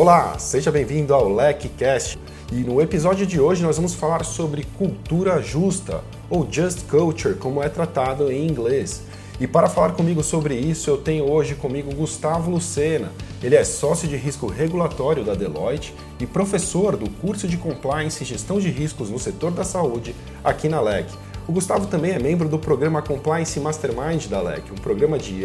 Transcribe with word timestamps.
Olá, 0.00 0.38
seja 0.38 0.70
bem-vindo 0.70 1.12
ao 1.12 1.28
LecCast. 1.28 2.20
E 2.52 2.60
no 2.60 2.80
episódio 2.80 3.26
de 3.26 3.40
hoje 3.40 3.64
nós 3.64 3.74
vamos 3.74 3.94
falar 3.94 4.24
sobre 4.24 4.62
cultura 4.78 5.42
justa, 5.42 6.04
ou 6.30 6.46
Just 6.48 6.86
Culture, 6.86 7.34
como 7.34 7.60
é 7.60 7.68
tratado 7.68 8.30
em 8.30 8.46
inglês. 8.46 9.02
E 9.40 9.46
para 9.48 9.68
falar 9.68 9.94
comigo 9.94 10.22
sobre 10.22 10.54
isso, 10.54 10.88
eu 10.88 10.98
tenho 10.98 11.28
hoje 11.28 11.56
comigo 11.56 11.92
Gustavo 11.92 12.48
Lucena. 12.48 13.10
Ele 13.42 13.56
é 13.56 13.64
sócio 13.64 14.06
de 14.06 14.16
risco 14.16 14.46
regulatório 14.46 15.24
da 15.24 15.34
Deloitte 15.34 15.92
e 16.20 16.26
professor 16.28 16.96
do 16.96 17.10
curso 17.10 17.48
de 17.48 17.56
Compliance 17.56 18.22
e 18.22 18.26
Gestão 18.26 18.60
de 18.60 18.70
Riscos 18.70 19.10
no 19.10 19.18
setor 19.18 19.50
da 19.50 19.64
saúde 19.64 20.14
aqui 20.44 20.68
na 20.68 20.80
LEC. 20.80 21.08
O 21.48 21.52
Gustavo 21.52 21.88
também 21.88 22.12
é 22.12 22.20
membro 22.20 22.48
do 22.48 22.58
programa 22.58 23.02
Compliance 23.02 23.58
Mastermind 23.58 24.26
da 24.26 24.40
LEC, 24.40 24.70
um 24.70 24.76
programa 24.76 25.18
de 25.18 25.44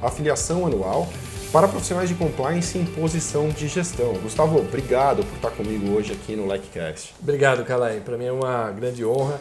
afiliação 0.00 0.64
anual 0.64 1.06
para 1.52 1.66
profissionais 1.66 2.08
de 2.08 2.14
compliance 2.14 2.78
em 2.78 2.84
posição 2.84 3.48
de 3.48 3.66
gestão. 3.66 4.14
Gustavo, 4.14 4.58
obrigado 4.58 5.24
por 5.24 5.34
estar 5.34 5.50
comigo 5.50 5.96
hoje 5.96 6.12
aqui 6.12 6.36
no 6.36 6.46
LECcast. 6.46 7.14
Obrigado, 7.20 7.64
Calai. 7.64 8.00
Para 8.00 8.16
mim 8.16 8.26
é 8.26 8.32
uma 8.32 8.70
grande 8.70 9.04
honra 9.04 9.40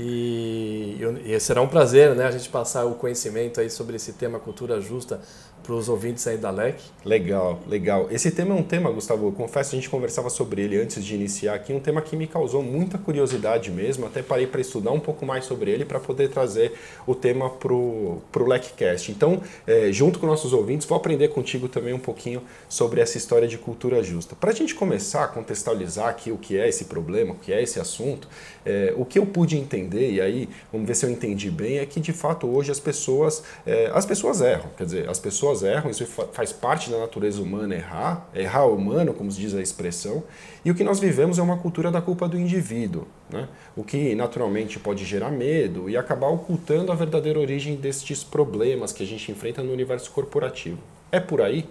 e, 0.00 0.96
e, 1.24 1.40
será 1.40 1.60
um 1.60 1.66
prazer 1.66 2.14
né, 2.14 2.24
a 2.24 2.30
gente 2.30 2.48
passar 2.48 2.84
o 2.84 2.94
conhecimento 2.94 3.60
aí 3.60 3.68
sobre 3.68 3.96
esse 3.96 4.12
tema 4.12 4.38
cultura 4.38 4.80
justa 4.80 5.20
para 5.62 5.74
os 5.74 5.88
ouvintes 5.88 6.26
aí 6.26 6.38
da 6.38 6.50
LEC. 6.50 6.80
Legal, 7.04 7.58
legal. 7.66 8.08
Esse 8.10 8.30
tema 8.30 8.54
é 8.54 8.58
um 8.58 8.62
tema, 8.62 8.90
Gustavo, 8.90 9.26
eu 9.26 9.32
confesso, 9.32 9.74
a 9.74 9.78
gente 9.78 9.90
conversava 9.90 10.30
sobre 10.30 10.62
ele 10.62 10.80
antes 10.80 11.04
de 11.04 11.14
iniciar 11.14 11.54
aqui, 11.54 11.72
um 11.72 11.80
tema 11.80 12.00
que 12.00 12.16
me 12.16 12.26
causou 12.26 12.62
muita 12.62 12.96
curiosidade 12.96 13.70
mesmo, 13.70 14.06
até 14.06 14.22
parei 14.22 14.46
para 14.46 14.60
estudar 14.60 14.92
um 14.92 15.00
pouco 15.00 15.26
mais 15.26 15.44
sobre 15.44 15.70
ele 15.70 15.84
para 15.84 16.00
poder 16.00 16.28
trazer 16.28 16.72
o 17.06 17.14
tema 17.14 17.50
para 17.50 17.72
o 17.74 18.22
LECcast. 18.34 19.10
Então, 19.10 19.42
é, 19.66 19.92
junto 19.92 20.18
com 20.18 20.26
nossos 20.26 20.52
ouvintes, 20.52 20.86
vou 20.86 20.96
aprender 20.96 21.28
contigo 21.28 21.68
também 21.68 21.92
um 21.92 21.98
pouquinho 21.98 22.42
sobre 22.68 23.00
essa 23.00 23.18
história 23.18 23.46
de 23.46 23.58
cultura 23.58 24.02
justa. 24.02 24.34
Para 24.34 24.50
a 24.50 24.54
gente 24.54 24.74
começar 24.74 25.24
a 25.24 25.28
contextualizar 25.28 26.08
aqui 26.08 26.32
o 26.32 26.38
que 26.38 26.56
é 26.56 26.68
esse 26.68 26.86
problema, 26.86 27.32
o 27.32 27.36
que 27.36 27.52
é 27.52 27.62
esse 27.62 27.78
assunto, 27.78 28.28
é, 28.64 28.94
o 28.96 29.04
que 29.04 29.18
eu 29.18 29.26
pude 29.26 29.56
entender, 29.56 29.87
e 29.96 30.20
aí 30.20 30.48
vamos 30.72 30.86
ver 30.86 30.94
se 30.94 31.06
eu 31.06 31.10
entendi 31.10 31.50
bem, 31.50 31.78
é 31.78 31.86
que 31.86 32.00
de 32.00 32.12
fato 32.12 32.46
hoje 32.46 32.70
as 32.70 32.80
pessoas, 32.80 33.42
é, 33.66 33.90
as 33.94 34.04
pessoas 34.04 34.40
erram, 34.40 34.66
quer 34.76 34.84
dizer, 34.84 35.08
as 35.08 35.18
pessoas 35.18 35.62
erram, 35.62 35.90
isso 35.90 36.06
faz 36.32 36.52
parte 36.52 36.90
da 36.90 36.98
natureza 36.98 37.40
humana 37.40 37.74
errar, 37.74 38.28
errar 38.34 38.66
humano, 38.66 39.14
como 39.14 39.30
se 39.30 39.40
diz 39.40 39.54
a 39.54 39.60
expressão, 39.62 40.22
e 40.64 40.70
o 40.70 40.74
que 40.74 40.84
nós 40.84 41.00
vivemos 41.00 41.38
é 41.38 41.42
uma 41.42 41.56
cultura 41.56 41.90
da 41.90 42.00
culpa 42.00 42.28
do 42.28 42.38
indivíduo, 42.38 43.06
né? 43.30 43.48
o 43.76 43.84
que 43.84 44.14
naturalmente 44.14 44.78
pode 44.78 45.04
gerar 45.04 45.30
medo 45.30 45.88
e 45.88 45.96
acabar 45.96 46.28
ocultando 46.28 46.92
a 46.92 46.94
verdadeira 46.94 47.38
origem 47.38 47.76
destes 47.76 48.24
problemas 48.24 48.92
que 48.92 49.02
a 49.02 49.06
gente 49.06 49.30
enfrenta 49.30 49.62
no 49.62 49.72
universo 49.72 50.10
corporativo. 50.10 50.78
É 51.10 51.20
por 51.20 51.40
aí? 51.40 51.66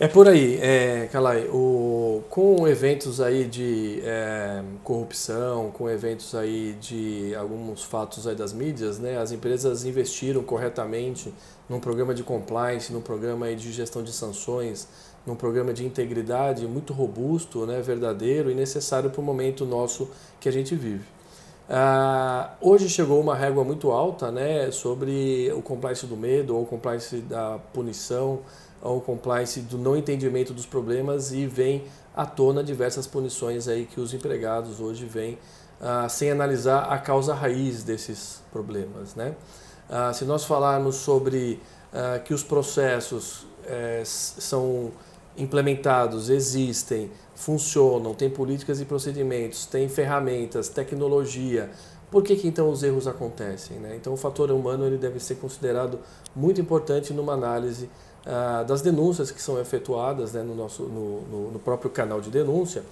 É 0.00 0.06
por 0.06 0.28
aí, 0.28 0.60
é, 0.62 1.08
Kalai. 1.10 1.48
O, 1.48 2.22
com 2.30 2.68
eventos 2.68 3.20
aí 3.20 3.44
de 3.46 4.00
é, 4.04 4.62
corrupção, 4.84 5.72
com 5.72 5.90
eventos 5.90 6.36
aí 6.36 6.76
de 6.80 7.34
alguns 7.34 7.82
fatos 7.82 8.24
aí 8.24 8.36
das 8.36 8.52
mídias, 8.52 9.00
né, 9.00 9.18
as 9.18 9.32
empresas 9.32 9.84
investiram 9.84 10.40
corretamente 10.44 11.34
num 11.68 11.80
programa 11.80 12.14
de 12.14 12.22
compliance, 12.22 12.92
num 12.92 13.00
programa 13.00 13.46
aí 13.46 13.56
de 13.56 13.72
gestão 13.72 14.00
de 14.00 14.12
sanções, 14.12 14.86
num 15.26 15.34
programa 15.34 15.72
de 15.72 15.84
integridade 15.84 16.64
muito 16.64 16.92
robusto, 16.92 17.66
né, 17.66 17.82
verdadeiro 17.82 18.52
e 18.52 18.54
necessário 18.54 19.10
para 19.10 19.20
o 19.20 19.24
momento 19.24 19.66
nosso 19.66 20.08
que 20.38 20.48
a 20.48 20.52
gente 20.52 20.76
vive. 20.76 21.04
Ah, 21.68 22.52
hoje 22.60 22.88
chegou 22.88 23.20
uma 23.20 23.34
régua 23.34 23.64
muito 23.64 23.90
alta 23.90 24.30
né, 24.30 24.70
sobre 24.70 25.52
o 25.52 25.60
compliance 25.60 26.06
do 26.06 26.16
medo 26.16 26.54
ou 26.54 26.62
o 26.62 26.66
compliance 26.66 27.16
da 27.16 27.58
punição 27.74 28.38
ao 28.82 29.00
compliance 29.00 29.60
do 29.60 29.78
não 29.78 29.96
entendimento 29.96 30.52
dos 30.52 30.66
problemas 30.66 31.32
e 31.32 31.46
vem 31.46 31.84
à 32.14 32.24
tona 32.26 32.62
diversas 32.62 33.06
punições 33.06 33.68
aí 33.68 33.86
que 33.86 34.00
os 34.00 34.14
empregados 34.14 34.80
hoje 34.80 35.04
vêm 35.04 35.38
ah, 35.80 36.08
sem 36.08 36.30
analisar 36.30 36.92
a 36.92 36.98
causa 36.98 37.34
raiz 37.34 37.82
desses 37.82 38.42
problemas. 38.52 39.14
Né? 39.14 39.34
Ah, 39.88 40.12
se 40.12 40.24
nós 40.24 40.44
falarmos 40.44 40.96
sobre 40.96 41.60
ah, 41.92 42.18
que 42.18 42.34
os 42.34 42.42
processos 42.42 43.46
eh, 43.64 44.02
são 44.04 44.92
implementados, 45.36 46.30
existem, 46.30 47.10
funcionam, 47.34 48.12
tem 48.12 48.28
políticas 48.28 48.80
e 48.80 48.84
procedimentos, 48.84 49.66
tem 49.66 49.88
ferramentas, 49.88 50.68
tecnologia, 50.68 51.70
por 52.10 52.22
que, 52.22 52.34
que 52.36 52.48
então 52.48 52.70
os 52.70 52.82
erros 52.82 53.06
acontecem? 53.06 53.78
Né? 53.78 53.96
Então 53.96 54.14
o 54.14 54.16
fator 54.16 54.50
humano 54.50 54.86
ele 54.86 54.96
deve 54.96 55.20
ser 55.20 55.36
considerado 55.36 56.00
muito 56.34 56.60
importante 56.60 57.12
numa 57.12 57.34
análise 57.34 57.88
ah, 58.26 58.64
das 58.66 58.82
denúncias 58.82 59.30
que 59.30 59.40
são 59.40 59.60
efetuadas 59.60 60.32
né, 60.32 60.42
no, 60.42 60.54
nosso, 60.54 60.82
no, 60.82 61.20
no, 61.22 61.50
no, 61.52 61.58
próprio 61.58 61.90
canal 61.90 62.20
de 62.20 62.30
denúncia 62.30 62.82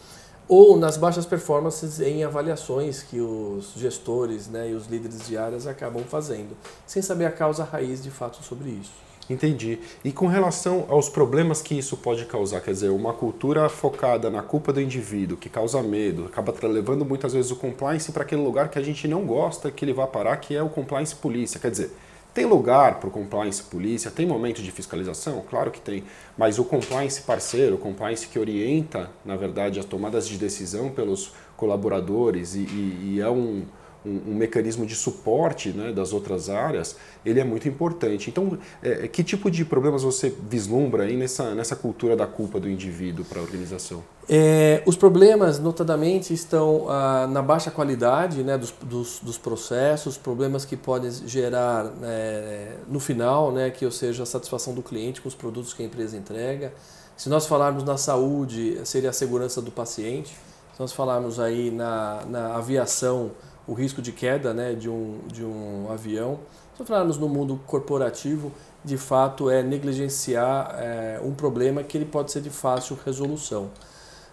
ou 0.49 0.77
nas 0.77 0.97
baixas 0.97 1.27
performances 1.27 2.01
em 2.01 2.23
avaliações 2.23 3.03
que 3.03 3.21
os 3.21 3.73
gestores 3.77 4.47
né, 4.47 4.71
e 4.71 4.75
os 4.75 4.87
líderes 4.87 5.27
de 5.27 5.37
áreas 5.37 5.67
acabam 5.67 6.05
fazendo, 6.05 6.57
sem 6.87 7.03
saber 7.03 7.27
a 7.27 7.33
causa 7.33 7.65
raiz 7.65 8.03
de 8.03 8.11
fato 8.11 8.43
sobre 8.45 8.71
isso. 8.71 9.07
Entendi. 9.29 9.81
E 10.05 10.13
com 10.13 10.29
relação 10.29 10.87
aos 10.89 11.09
problemas 11.09 11.61
que 11.61 11.77
isso 11.77 11.97
pode 11.97 12.25
causar, 12.27 12.61
quer 12.61 12.71
dizer, 12.71 12.91
uma 12.91 13.13
cultura 13.13 13.69
focada 13.69 14.31
na 14.31 14.41
culpa 14.41 14.73
do 14.73 14.81
indivíduo, 14.81 15.37
que 15.37 15.49
causa 15.49 15.83
medo, 15.83 16.27
acaba 16.27 16.55
levando 16.63 17.05
muitas 17.05 17.33
vezes 17.33 17.51
o 17.51 17.57
compliance 17.57 18.13
para 18.13 18.23
aquele 18.23 18.43
lugar 18.43 18.69
que 18.69 18.79
a 18.79 18.83
gente 18.83 19.09
não 19.09 19.27
gosta 19.27 19.71
que 19.71 19.85
ele 19.85 19.93
vá 19.93 20.07
parar, 20.07 20.37
que 20.37 20.55
é 20.55 20.63
o 20.63 20.69
compliance 20.69 21.15
polícia. 21.15 21.59
Quer 21.59 21.73
dizer, 21.73 21.91
tem 22.37 22.45
lugar 22.45 23.01
para 23.01 23.09
o 23.09 23.11
compliance 23.11 23.63
polícia? 23.63 24.11
Tem 24.11 24.27
momento 24.27 24.61
de 24.61 24.71
fiscalização? 24.71 25.43
Claro 25.49 25.71
que 25.71 25.81
tem. 25.81 26.05
Mas 26.37 26.59
o 26.59 26.65
compliance 26.67 27.23
parceiro, 27.23 27.77
o 27.77 27.79
compliance 27.79 28.29
que 28.29 28.39
orienta, 28.39 29.11
na 29.25 29.37
verdade, 29.37 29.81
as 29.81 29.87
tomadas 29.87 30.29
de 30.29 30.37
decisão 30.37 30.91
pelos 30.91 31.33
colaboradores 31.57 32.55
e, 32.55 32.59
e, 32.59 33.15
e 33.15 33.21
é 33.23 33.31
um, 33.31 33.65
um, 34.07 34.31
um, 34.31 34.35
mecanismo 34.35 34.87
de 34.87 34.95
suporte 34.95 35.71
né, 35.71 35.93
das 35.93 36.13
outras 36.13 36.49
áreas, 36.49 36.97
ele 37.25 37.41
é 37.41 37.45
muito 37.45 37.69
importante. 37.69 38.31
Então, 38.31 38.57
é, 38.83 39.05
é, 39.05 39.09
que 39.09 39.25
tipo 39.25 39.51
de 39.51 39.65
problemas 39.65 40.03
você 40.03 40.33
vislumbra 40.49 41.05
aí 41.05 41.17
nessa, 41.17 41.55
nessa 41.55 41.75
cultura 41.75 42.15
da 42.17 42.27
culpa 42.27 42.61
do 42.61 42.71
indivíduo 42.71 43.25
para 43.25 43.41
a 43.41 43.43
organização? 43.43 44.03
É, 44.29 44.83
os 44.87 44.97
problemas, 44.97 45.59
notadamente, 45.59 46.33
estão 46.33 46.89
ah, 46.89 47.27
na 47.29 47.43
baixa 47.43 47.71
qualidade 47.71 48.43
né, 48.43 48.57
dos, 48.57 48.73
dos, 48.83 49.21
dos, 49.21 49.39
processos, 49.39 50.17
problemas 50.17 50.65
que 50.65 50.77
podem 50.77 51.11
gerar 51.27 51.85
né, 51.85 52.77
no 52.89 52.99
final, 52.99 53.53
né, 53.53 53.71
que 53.71 53.85
ou 53.85 53.93
seja, 53.93 54.23
a 54.23 54.27
satisfação 54.27 54.75
do 54.75 54.83
cliente 54.83 55.21
com 55.21 55.29
os 55.29 55.35
produtos 55.35 55.73
que 55.73 55.83
a 55.83 55.87
empresa 55.87 56.17
entrega. 56.17 56.73
Se 57.17 57.29
nós 57.29 57.47
falarmos 57.47 57.83
na 57.83 57.97
saúde, 57.97 58.79
seria 58.85 59.11
a 59.11 59.13
segurança 59.13 59.63
do 59.63 59.71
paciente. 59.71 60.37
Se 60.75 60.81
nós 60.81 60.93
falarmos 60.93 61.41
aí 61.41 61.71
na, 61.71 62.23
na 62.29 62.57
aviação, 62.57 63.31
o 63.67 63.75
risco 63.75 64.01
de 64.01 64.13
queda 64.13 64.55
né, 64.55 64.75
de, 64.75 64.89
um, 64.89 65.19
de 65.27 65.45
um 65.45 65.87
avião. 65.91 66.39
Se 66.77 66.85
falarmos 66.85 67.17
no 67.19 67.29
mundo 67.29 67.59
corporativo, 67.67 68.53
de 68.85 68.97
fato 68.97 69.51
é 69.51 69.63
negligenciar 69.63 70.77
é, 70.79 71.21
um 71.23 71.33
problema 71.33 71.83
que 71.83 71.97
ele 71.97 72.05
pode 72.05 72.31
ser 72.31 72.41
de 72.41 72.51
fácil 72.51 72.99
resolução. 73.05 73.71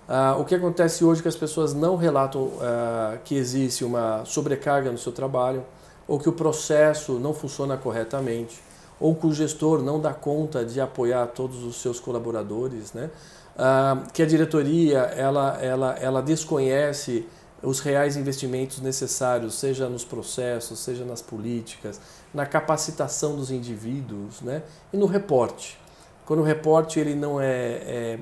Ah, 0.08 0.36
o 0.38 0.44
que 0.44 0.54
acontece 0.54 1.06
hoje 1.06 1.22
é 1.22 1.24
que 1.24 1.30
as 1.30 1.36
pessoas 1.36 1.74
não 1.74 1.96
relatam 1.96 2.52
ah, 2.62 3.18
que 3.24 3.36
existe 3.36 3.86
uma 3.86 4.26
sobrecarga 4.26 4.92
no 4.92 4.98
seu 4.98 5.12
trabalho, 5.12 5.64
ou 6.08 6.20
que 6.20 6.28
o 6.28 6.34
processo 6.34 7.14
não 7.14 7.34
funciona 7.34 7.78
corretamente, 7.78 8.62
ou 9.00 9.16
que 9.16 9.26
o 9.26 9.34
gestor 9.34 9.82
não 9.82 10.00
dá 10.00 10.14
conta 10.14 10.66
de 10.66 10.82
apoiar 10.82 11.28
todos 11.28 11.64
os 11.64 11.82
seus 11.82 12.00
colaboradores, 12.00 12.94
né? 12.94 13.10
Ah, 13.58 14.04
que 14.14 14.22
a 14.22 14.26
diretoria 14.26 15.00
ela, 15.00 15.58
ela, 15.62 15.94
ela 15.94 16.22
desconhece 16.22 17.26
os 17.64 17.80
reais 17.80 18.18
investimentos 18.18 18.82
necessários, 18.82 19.56
seja 19.56 19.88
nos 19.88 20.04
processos, 20.04 20.80
seja 20.80 21.06
nas 21.06 21.22
políticas, 21.22 22.00
na 22.34 22.46
capacitação 22.46 23.36
dos 23.36 23.50
indivíduos, 23.50 24.42
né? 24.42 24.64
E 24.92 24.98
no 24.98 25.06
reporte. 25.06 25.80
Quando 26.26 26.42
o 26.42 26.44
reporte 26.44 27.00
ele 27.00 27.16
não 27.16 27.40
é, 27.40 27.48
é 27.48 28.20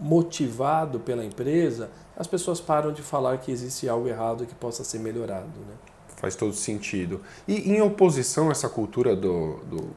motivado 0.00 1.00
pela 1.00 1.24
empresa, 1.24 1.90
as 2.16 2.26
pessoas 2.26 2.60
param 2.60 2.92
de 2.92 3.02
falar 3.02 3.38
que 3.38 3.50
existe 3.50 3.88
algo 3.88 4.06
errado 4.06 4.46
que 4.46 4.54
possa 4.54 4.84
ser 4.84 4.98
melhorado, 4.98 5.46
né? 5.46 5.74
Faz 6.16 6.36
todo 6.36 6.54
sentido. 6.54 7.20
E 7.46 7.72
em 7.72 7.82
oposição 7.82 8.48
a 8.48 8.52
essa 8.52 8.68
cultura 8.68 9.16
do, 9.16 9.58
do 9.64 9.90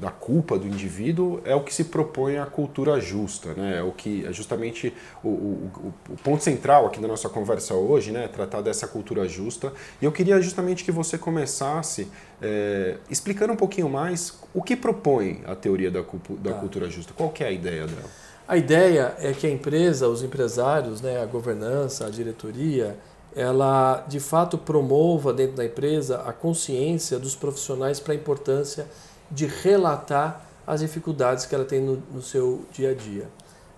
da 0.00 0.10
culpa 0.10 0.58
do 0.58 0.66
indivíduo 0.66 1.40
é 1.44 1.54
o 1.54 1.60
que 1.62 1.74
se 1.74 1.84
propõe 1.84 2.38
a 2.38 2.46
cultura 2.46 2.98
justa, 2.98 3.52
né? 3.52 3.78
É 3.78 3.82
o 3.82 3.92
que 3.92 4.24
é 4.26 4.32
justamente 4.32 4.94
o, 5.22 5.28
o, 5.28 5.70
o, 6.08 6.16
ponto 6.24 6.42
central 6.42 6.86
aqui 6.86 6.98
da 7.00 7.06
nossa 7.06 7.28
conversa 7.28 7.74
hoje, 7.74 8.10
né? 8.10 8.26
Tratar 8.26 8.62
dessa 8.62 8.88
cultura 8.88 9.28
justa. 9.28 9.72
E 10.00 10.04
eu 10.04 10.10
queria 10.10 10.40
justamente 10.40 10.84
que 10.84 10.90
você 10.90 11.18
começasse 11.18 12.08
é, 12.40 12.96
explicando 13.10 13.52
um 13.52 13.56
pouquinho 13.56 13.90
mais 13.90 14.38
o 14.54 14.62
que 14.62 14.74
propõe 14.74 15.42
a 15.46 15.54
teoria 15.54 15.90
da, 15.90 16.00
da 16.00 16.52
tá. 16.52 16.58
cultura 16.58 16.88
justa. 16.88 17.12
Qual 17.14 17.32
é 17.38 17.44
a 17.44 17.52
ideia 17.52 17.86
dela? 17.86 18.08
A 18.48 18.56
ideia 18.56 19.14
é 19.18 19.32
que 19.32 19.46
a 19.46 19.50
empresa, 19.50 20.08
os 20.08 20.22
empresários, 20.22 21.00
né, 21.00 21.22
a 21.22 21.26
governança, 21.26 22.06
a 22.06 22.10
diretoria, 22.10 22.96
ela 23.36 24.04
de 24.08 24.18
fato 24.18 24.58
promova 24.58 25.32
dentro 25.32 25.56
da 25.56 25.64
empresa 25.64 26.22
a 26.22 26.32
consciência 26.32 27.18
dos 27.18 27.36
profissionais 27.36 28.00
para 28.00 28.12
a 28.12 28.16
importância 28.16 28.88
de 29.30 29.46
relatar 29.46 30.44
as 30.66 30.80
dificuldades 30.80 31.46
que 31.46 31.54
ela 31.54 31.64
tem 31.64 31.80
no, 31.80 31.96
no 32.12 32.22
seu 32.22 32.64
dia 32.72 32.90
a 32.90 32.94
dia. 32.94 33.28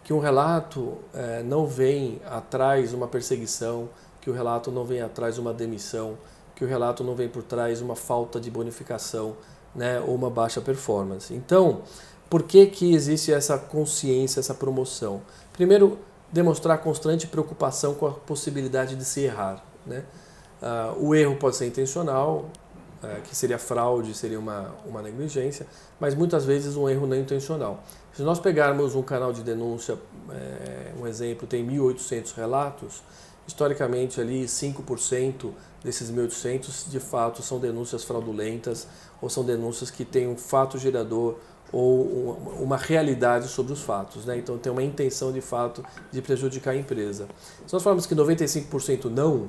Que 0.05 0.13
um 0.13 0.19
relato 0.19 0.99
é, 1.15 1.43
não 1.43 1.67
vem 1.67 2.21
atrás 2.29 2.93
uma 2.93 3.07
perseguição, 3.07 3.89
que 4.21 4.31
o 4.31 4.33
relato 4.33 4.71
não 4.71 4.85
vem 4.85 5.01
atrás 5.01 5.39
uma 5.39 5.53
demissão, 5.53 6.17
que 6.55 6.65
o 6.65 6.69
relato 6.69 7.03
não 7.03 7.15
vem 7.15 7.29
por 7.29 7.43
trás 7.43 7.81
uma 7.81 7.97
falta 7.97 8.41
de 8.41 8.51
bonificação 8.51 9.37
né, 9.75 10.01
ou 10.01 10.15
uma 10.15 10.31
baixa 10.31 10.61
performance. 10.61 11.33
Então, 11.33 11.83
por 12.29 12.43
que, 12.43 12.67
que 12.67 12.95
existe 12.95 13.33
essa 13.33 13.59
consciência, 13.59 14.41
essa 14.41 14.55
promoção? 14.55 15.23
Primeiro, 15.53 15.99
demonstrar 16.31 16.79
constante 16.79 17.27
preocupação 17.27 17.95
com 17.95 18.07
a 18.07 18.11
possibilidade 18.11 18.97
de 18.97 19.05
se 19.05 19.21
errar. 19.21 19.65
Né? 19.87 20.05
Uh, 20.63 21.09
o 21.09 21.15
erro 21.15 21.37
pode 21.37 21.57
ser 21.57 21.67
intencional, 21.67 22.49
que 23.25 23.35
seria 23.35 23.59
fraude, 23.59 24.15
seria 24.15 24.39
uma, 24.39 24.75
uma 24.87 25.03
negligência, 25.03 25.67
mas 25.99 26.15
muitas 26.15 26.45
vezes 26.45 26.77
um 26.77 26.89
erro 26.89 27.07
não 27.07 27.17
intencional. 27.17 27.83
Se 28.15 28.23
nós 28.23 28.39
pegarmos 28.39 28.95
um 28.95 29.03
canal 29.03 29.33
de 29.33 29.43
denúncia, 29.43 29.99
é, 30.31 30.93
um 31.01 31.07
exemplo, 31.07 31.47
tem 31.47 31.67
1.800 31.67 32.35
relatos, 32.35 33.03
historicamente 33.47 34.21
ali 34.21 34.45
5% 34.45 35.51
desses 35.83 36.11
1.800 36.11 36.89
de 36.89 37.01
fato 37.01 37.43
são 37.43 37.59
denúncias 37.59 38.05
fraudulentas 38.05 38.87
ou 39.21 39.29
são 39.29 39.45
denúncias 39.45 39.91
que 39.91 40.05
têm 40.05 40.29
um 40.29 40.37
fato 40.37 40.79
gerador 40.79 41.37
ou 41.73 42.37
uma 42.61 42.77
realidade 42.77 43.49
sobre 43.49 43.73
os 43.73 43.81
fatos. 43.81 44.27
Né? 44.27 44.37
Então 44.37 44.59
tem 44.59 44.71
uma 44.71 44.83
intenção 44.83 45.33
de 45.33 45.41
fato 45.41 45.85
de 46.11 46.21
prejudicar 46.21 46.73
a 46.73 46.77
empresa. 46.77 47.27
Se 47.67 47.73
nós 47.73 47.83
falamos 47.83 48.07
que 48.07 48.15
95% 48.15 49.07
não, 49.07 49.49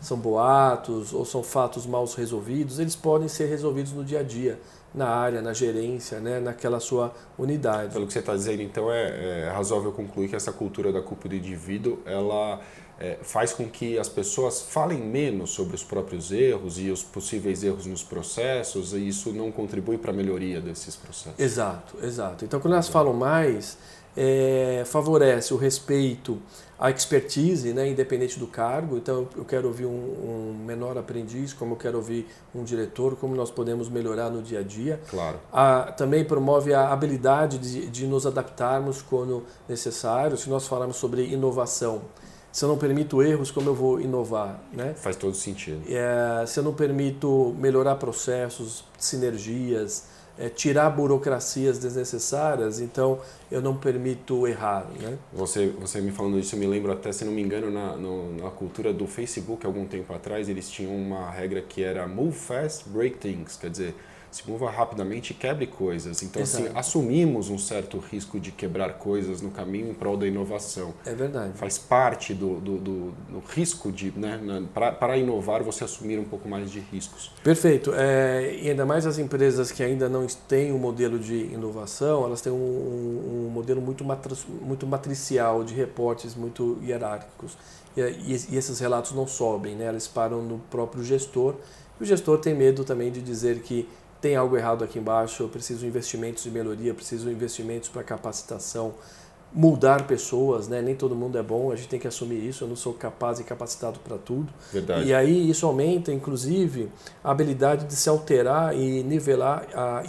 são 0.00 0.16
boatos 0.16 1.12
ou 1.12 1.24
são 1.24 1.42
fatos 1.42 1.86
mal 1.86 2.04
resolvidos, 2.16 2.78
eles 2.78 2.96
podem 2.96 3.28
ser 3.28 3.46
resolvidos 3.46 3.92
no 3.92 4.04
dia 4.04 4.20
a 4.20 4.22
dia, 4.22 4.58
na 4.94 5.08
área, 5.08 5.42
na 5.42 5.52
gerência, 5.52 6.20
né? 6.20 6.40
naquela 6.40 6.80
sua 6.80 7.12
unidade. 7.38 7.92
Pelo 7.92 8.06
que 8.06 8.12
você 8.12 8.20
está 8.20 8.34
dizendo, 8.34 8.62
então 8.62 8.90
é, 8.90 9.46
é 9.46 9.50
razoável 9.50 9.92
concluir 9.92 10.28
que 10.28 10.36
essa 10.36 10.52
cultura 10.52 10.92
da 10.92 11.02
culpa 11.02 11.28
do 11.28 11.34
indivíduo, 11.34 11.98
ela 12.06 12.60
é, 12.98 13.18
faz 13.22 13.52
com 13.52 13.68
que 13.68 13.98
as 13.98 14.08
pessoas 14.08 14.62
falem 14.62 14.98
menos 14.98 15.50
sobre 15.50 15.74
os 15.74 15.84
próprios 15.84 16.32
erros 16.32 16.78
e 16.78 16.90
os 16.90 17.02
possíveis 17.02 17.62
erros 17.62 17.86
nos 17.86 18.02
processos 18.02 18.92
e 18.92 19.06
isso 19.06 19.32
não 19.32 19.52
contribui 19.52 19.98
para 19.98 20.10
a 20.10 20.14
melhoria 20.14 20.60
desses 20.60 20.96
processos. 20.96 21.38
Exato, 21.38 21.96
exato. 22.02 22.44
Então, 22.44 22.58
quando 22.58 22.74
elas 22.74 22.88
falam 22.88 23.12
mais, 23.12 23.78
é, 24.20 24.82
favorece 24.84 25.54
o 25.54 25.56
respeito 25.56 26.38
à 26.76 26.90
expertise, 26.90 27.72
né, 27.72 27.88
independente 27.88 28.36
do 28.36 28.48
cargo. 28.48 28.96
Então, 28.96 29.28
eu 29.36 29.44
quero 29.44 29.68
ouvir 29.68 29.86
um, 29.86 29.90
um, 29.90 30.64
menor 30.66 30.98
aprendiz, 30.98 31.52
como 31.52 31.74
eu 31.74 31.76
quero 31.76 31.98
ouvir 31.98 32.26
um 32.52 32.64
diretor, 32.64 33.14
como 33.14 33.36
nós 33.36 33.48
podemos 33.48 33.88
melhorar 33.88 34.28
no 34.28 34.42
dia 34.42 34.58
a 34.58 34.62
dia. 34.62 35.00
Claro. 35.08 35.38
A, 35.52 35.92
também 35.92 36.24
promove 36.24 36.74
a 36.74 36.92
habilidade 36.92 37.58
de, 37.58 37.86
de 37.86 38.06
nos 38.08 38.26
adaptarmos 38.26 39.00
quando 39.00 39.44
necessário. 39.68 40.36
Se 40.36 40.50
nós 40.50 40.66
falarmos 40.66 40.96
sobre 40.96 41.24
inovação, 41.24 42.02
se 42.50 42.64
eu 42.64 42.68
não 42.68 42.76
permito 42.76 43.22
erros, 43.22 43.52
como 43.52 43.70
eu 43.70 43.74
vou 43.74 44.00
inovar? 44.00 44.60
Né? 44.72 44.94
Faz 44.96 45.14
todo 45.14 45.34
sentido. 45.34 45.82
É, 45.88 46.44
se 46.44 46.58
eu 46.58 46.64
não 46.64 46.74
permito 46.74 47.54
melhorar 47.56 47.94
processos, 47.96 48.84
sinergias, 48.98 50.06
é, 50.38 50.48
tirar 50.48 50.88
burocracias 50.90 51.78
desnecessárias, 51.78 52.80
então 52.80 53.18
eu 53.50 53.60
não 53.60 53.76
permito 53.76 54.46
errar. 54.46 54.86
Né? 55.00 55.18
Você, 55.32 55.68
você 55.68 56.00
me 56.00 56.12
falando 56.12 56.40
disso, 56.40 56.54
eu 56.54 56.60
me 56.60 56.66
lembro 56.66 56.92
até, 56.92 57.10
se 57.12 57.24
não 57.24 57.32
me 57.32 57.42
engano, 57.42 57.70
na, 57.70 57.96
no, 57.96 58.34
na 58.36 58.50
cultura 58.50 58.92
do 58.92 59.06
Facebook, 59.06 59.66
algum 59.66 59.84
tempo 59.84 60.12
atrás, 60.14 60.48
eles 60.48 60.70
tinham 60.70 60.94
uma 60.94 61.30
regra 61.30 61.60
que 61.60 61.82
era 61.82 62.06
move 62.06 62.36
fast, 62.36 62.88
break 62.88 63.18
things, 63.18 63.56
quer 63.56 63.70
dizer, 63.70 63.94
se 64.30 64.48
mova 64.48 64.70
rapidamente 64.70 65.30
e 65.30 65.34
quebre 65.34 65.66
coisas. 65.66 66.22
Então, 66.22 66.42
assim, 66.42 66.58
Exato. 66.58 66.78
assim, 66.78 66.78
assumimos 66.78 67.48
um 67.48 67.58
certo 67.58 67.98
risco 67.98 68.38
de 68.38 68.52
quebrar 68.52 68.94
coisas 68.94 69.40
no 69.40 69.50
caminho 69.50 69.90
em 69.90 69.94
prol 69.94 70.16
da 70.16 70.26
inovação. 70.26 70.92
É 71.04 71.14
verdade. 71.14 71.52
Faz 71.54 71.78
parte 71.78 72.34
do, 72.34 72.60
do, 72.60 72.78
do, 72.78 73.10
do 73.10 73.42
risco 73.48 73.90
de, 73.90 74.12
né, 74.16 74.38
para 74.74 75.16
inovar, 75.16 75.62
você 75.62 75.84
assumir 75.84 76.18
um 76.18 76.24
pouco 76.24 76.48
mais 76.48 76.70
de 76.70 76.80
riscos. 76.80 77.32
Perfeito. 77.42 77.92
É, 77.94 78.58
e 78.60 78.70
ainda 78.70 78.84
mais 78.84 79.06
as 79.06 79.18
empresas 79.18 79.72
que 79.72 79.82
ainda 79.82 80.08
não 80.08 80.26
têm 80.26 80.72
um 80.72 80.78
modelo 80.78 81.18
de 81.18 81.34
inovação, 81.34 82.24
elas 82.24 82.40
têm 82.40 82.52
um, 82.52 83.46
um 83.46 83.50
modelo 83.50 83.80
muito, 83.80 84.04
matri, 84.04 84.34
muito 84.60 84.86
matricial, 84.86 85.64
de 85.64 85.74
reportes 85.74 86.34
muito 86.34 86.78
hierárquicos. 86.82 87.56
E, 87.96 88.00
e, 88.00 88.46
e 88.50 88.56
esses 88.56 88.78
relatos 88.78 89.12
não 89.12 89.26
sobem, 89.26 89.74
né? 89.74 89.88
eles 89.88 90.06
param 90.06 90.42
no 90.42 90.58
próprio 90.70 91.02
gestor. 91.02 91.54
E 91.98 92.02
o 92.02 92.06
gestor 92.06 92.38
tem 92.38 92.54
medo 92.54 92.84
também 92.84 93.10
de 93.10 93.20
dizer 93.20 93.60
que 93.60 93.88
tem 94.20 94.36
algo 94.36 94.56
errado 94.56 94.84
aqui 94.84 94.98
embaixo, 94.98 95.42
eu 95.42 95.48
preciso 95.48 95.80
de 95.80 95.86
investimentos 95.86 96.42
de 96.42 96.50
melhoria, 96.50 96.92
preciso 96.92 97.28
de 97.28 97.34
investimentos 97.34 97.88
para 97.88 98.02
capacitação, 98.02 98.94
mudar 99.52 100.06
pessoas, 100.06 100.68
né? 100.68 100.82
Nem 100.82 100.94
todo 100.94 101.14
mundo 101.14 101.38
é 101.38 101.42
bom, 101.42 101.70
a 101.72 101.76
gente 101.76 101.88
tem 101.88 101.98
que 101.98 102.08
assumir 102.08 102.44
isso, 102.46 102.64
eu 102.64 102.68
não 102.68 102.76
sou 102.76 102.92
capaz 102.92 103.40
e 103.40 103.44
capacitado 103.44 103.98
para 104.00 104.18
tudo. 104.18 104.52
Verdade. 104.72 105.06
E 105.06 105.14
aí 105.14 105.48
isso 105.48 105.64
aumenta, 105.66 106.12
inclusive, 106.12 106.90
a 107.22 107.30
habilidade 107.30 107.86
de 107.86 107.94
se 107.94 108.08
alterar 108.08 108.76
e 108.76 109.02
nivelar 109.02 109.66
a 109.74 110.02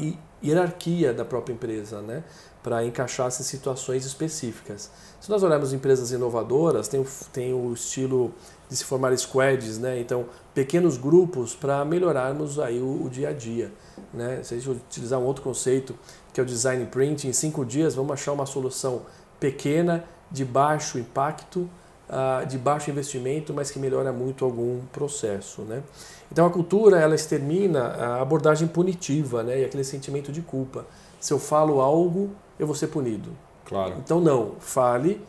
hierarquia 0.44 1.14
da 1.14 1.24
própria 1.24 1.54
empresa, 1.54 2.02
né? 2.02 2.24
Para 2.62 2.84
encaixar-se 2.86 3.42
em 3.42 3.46
situações 3.46 4.06
específicas. 4.06 4.92
Se 5.22 5.30
nós 5.30 5.44
olharmos 5.44 5.72
empresas 5.72 6.12
inovadoras, 6.12 6.88
tem 6.88 7.00
o, 7.00 7.08
tem 7.32 7.54
o 7.54 7.74
estilo 7.74 8.34
de 8.70 8.76
se 8.76 8.84
formar 8.84 9.18
squads, 9.18 9.78
né? 9.78 10.00
Então, 10.00 10.26
pequenos 10.54 10.98
grupos 10.98 11.56
para 11.56 11.84
melhorarmos 11.84 12.60
aí 12.60 12.80
o, 12.80 13.06
o, 13.06 13.10
dia 13.10 13.30
a 13.30 13.34
dia, 13.34 13.72
né? 14.14 14.42
Se 14.44 14.54
a 14.54 14.58
gente 14.58 14.70
utilizar 14.70 15.20
um 15.20 15.26
outro 15.26 15.44
conceito, 15.44 15.96
que 16.34 16.40
é 16.40 16.44
o 16.44 16.46
design 16.46 16.86
print, 16.86 17.28
em 17.28 17.34
cinco 17.34 17.66
dias 17.66 17.96
vamos 17.96 18.12
achar 18.12 18.32
uma 18.32 18.46
solução 18.46 19.04
pequena, 19.40 20.04
de 20.32 20.46
baixo 20.46 21.00
impacto, 21.00 21.70
uh, 22.10 22.46
de 22.46 22.58
baixo 22.58 22.90
investimento, 22.90 23.54
mas 23.54 23.72
que 23.72 23.80
melhora 23.80 24.12
muito 24.12 24.46
algum 24.46 24.82
processo, 24.92 25.62
né? 25.64 25.82
Então, 26.32 26.46
a 26.46 26.50
cultura, 26.50 27.00
ela 27.00 27.16
extermina 27.16 27.86
a 27.86 28.22
abordagem 28.22 28.68
punitiva, 28.68 29.44
né? 29.44 29.62
E 29.62 29.66
aquele 29.66 29.84
sentimento 29.84 30.32
de 30.32 30.42
culpa. 30.42 30.86
Se 31.20 31.34
eu 31.34 31.40
falo 31.40 31.82
algo, 31.82 32.30
eu 32.60 32.68
vou 32.68 32.76
ser 32.76 32.88
punido. 32.88 33.32
Claro. 33.66 33.96
Então, 33.98 34.20
não. 34.20 34.54
Fale, 34.60 35.22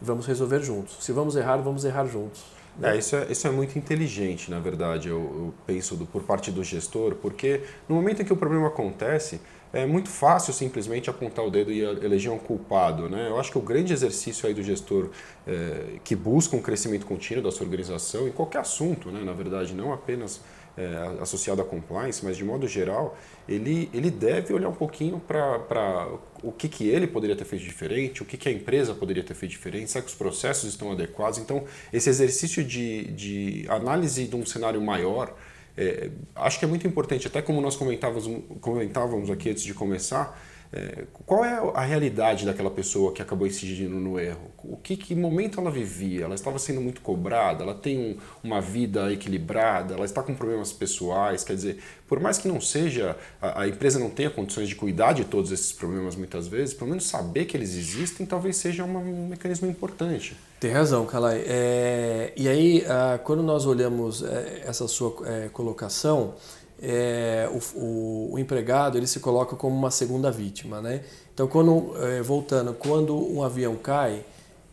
vamos 0.00 0.26
resolver 0.26 0.60
juntos. 0.60 0.96
Se 1.00 1.12
vamos 1.12 1.36
errar, 1.36 1.56
vamos 1.58 1.84
errar 1.84 2.06
juntos. 2.06 2.42
É, 2.82 2.96
isso 2.96 3.14
é, 3.14 3.30
isso 3.30 3.46
é 3.46 3.50
muito 3.50 3.78
inteligente, 3.78 4.50
na 4.50 4.58
verdade, 4.58 5.08
eu, 5.08 5.18
eu 5.18 5.54
penso 5.64 5.94
do, 5.94 6.04
por 6.06 6.24
parte 6.24 6.50
do 6.50 6.64
gestor, 6.64 7.14
porque 7.14 7.60
no 7.88 7.94
momento 7.94 8.22
em 8.22 8.24
que 8.24 8.32
o 8.32 8.36
problema 8.36 8.66
acontece, 8.66 9.40
é 9.72 9.84
muito 9.84 10.08
fácil 10.08 10.52
simplesmente 10.52 11.10
apontar 11.10 11.44
o 11.44 11.50
dedo 11.50 11.72
e 11.72 11.80
eleger 11.80 12.30
um 12.32 12.38
culpado. 12.38 13.08
Né? 13.08 13.28
Eu 13.28 13.38
acho 13.40 13.50
que 13.50 13.58
o 13.58 13.60
grande 13.60 13.92
exercício 13.92 14.46
aí 14.46 14.54
do 14.54 14.62
gestor 14.62 15.10
é, 15.46 15.98
que 16.04 16.14
busca 16.14 16.56
um 16.56 16.62
crescimento 16.62 17.04
contínuo 17.04 17.42
da 17.42 17.50
sua 17.50 17.64
organização, 17.64 18.28
em 18.28 18.32
qualquer 18.32 18.60
assunto, 18.60 19.10
né? 19.10 19.22
na 19.24 19.32
verdade, 19.32 19.74
não 19.74 19.92
apenas 19.92 20.40
é, 20.76 21.22
associado 21.22 21.62
à 21.62 21.64
compliance, 21.64 22.24
mas 22.24 22.36
de 22.36 22.44
modo 22.44 22.66
geral, 22.66 23.16
ele, 23.48 23.88
ele 23.92 24.10
deve 24.10 24.52
olhar 24.52 24.68
um 24.68 24.74
pouquinho 24.74 25.20
para 25.20 26.08
o 26.42 26.50
que, 26.50 26.68
que 26.68 26.88
ele 26.88 27.06
poderia 27.06 27.36
ter 27.36 27.44
feito 27.44 27.62
diferente, 27.62 28.22
o 28.22 28.24
que, 28.24 28.36
que 28.36 28.48
a 28.48 28.52
empresa 28.52 28.94
poderia 28.94 29.22
ter 29.22 29.34
feito 29.34 29.52
diferente, 29.52 29.90
será 29.90 30.02
que 30.02 30.10
os 30.10 30.16
processos 30.16 30.68
estão 30.70 30.92
adequados. 30.92 31.38
Então, 31.38 31.64
esse 31.92 32.08
exercício 32.08 32.64
de, 32.64 33.04
de 33.12 33.66
análise 33.68 34.26
de 34.26 34.34
um 34.34 34.44
cenário 34.44 34.80
maior, 34.80 35.34
é, 35.76 36.10
acho 36.34 36.58
que 36.58 36.64
é 36.64 36.68
muito 36.68 36.86
importante, 36.86 37.26
até 37.26 37.40
como 37.40 37.60
nós 37.60 37.76
comentávamos, 37.76 38.28
comentávamos 38.60 39.30
aqui 39.30 39.50
antes 39.50 39.62
de 39.62 39.74
começar, 39.74 40.40
é, 40.76 41.04
qual 41.24 41.44
é 41.44 41.56
a 41.72 41.82
realidade 41.82 42.44
daquela 42.44 42.70
pessoa 42.70 43.12
que 43.12 43.22
acabou 43.22 43.46
incidindo 43.46 43.94
no 43.94 44.18
erro? 44.18 44.50
O 44.64 44.76
que, 44.76 44.96
que 44.96 45.14
momento 45.14 45.60
ela 45.60 45.70
vivia? 45.70 46.24
Ela 46.24 46.34
estava 46.34 46.58
sendo 46.58 46.80
muito 46.80 47.00
cobrada? 47.00 47.62
Ela 47.62 47.74
tem 47.74 47.96
um, 47.96 48.16
uma 48.42 48.60
vida 48.60 49.12
equilibrada? 49.12 49.94
Ela 49.94 50.04
está 50.04 50.20
com 50.20 50.34
problemas 50.34 50.72
pessoais? 50.72 51.44
Quer 51.44 51.54
dizer, 51.54 51.78
por 52.08 52.18
mais 52.18 52.38
que 52.38 52.48
não 52.48 52.60
seja, 52.60 53.16
a, 53.40 53.62
a, 53.62 53.68
empresa 53.68 54.00
não 54.00 54.10
tenha 54.10 54.28
condições 54.28 54.68
de 54.68 54.74
cuidar 54.74 55.12
de 55.12 55.24
todos 55.24 55.52
esses 55.52 55.70
problemas 55.70 56.16
muitas 56.16 56.48
vezes, 56.48 56.74
pelo 56.74 56.90
menos 56.90 57.06
saber 57.06 57.44
que 57.44 57.56
eles 57.56 57.76
existem 57.76 58.26
talvez 58.26 58.56
seja 58.56 58.82
uma, 58.82 58.98
um 58.98 59.28
mecanismo 59.28 59.68
importante. 59.70 60.36
Tem 60.58 60.72
razão, 60.72 61.06
Kalai. 61.06 61.44
É, 61.46 62.32
e 62.36 62.48
aí, 62.48 62.84
ah, 62.88 63.20
quando 63.22 63.44
nós 63.44 63.64
olhamos 63.64 64.24
é, 64.24 64.62
essa 64.66 64.88
sua 64.88 65.14
é, 65.24 65.48
colocação, 65.52 66.34
é, 66.82 67.48
o, 67.50 67.78
o, 67.78 68.32
o, 68.32 68.38
empregado 68.38 68.98
ele 68.98 69.06
se 69.06 69.20
coloca 69.20 69.56
como 69.56 69.76
uma 69.76 69.90
segunda 69.90 70.30
vítima, 70.30 70.80
né? 70.80 71.02
Então, 71.32 71.46
quando 71.46 71.94
é, 72.04 72.22
voltando, 72.22 72.74
quando 72.74 73.16
um 73.16 73.42
avião 73.42 73.76
cai, 73.76 74.24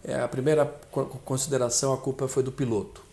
é, 0.04 0.20
a 0.20 0.28
primeira 0.28 0.66
consideração 1.26 1.94
a 1.94 1.98
culpa 1.98 2.28
foi 2.28 2.44
do 2.44 2.52
piloto. 2.52 3.04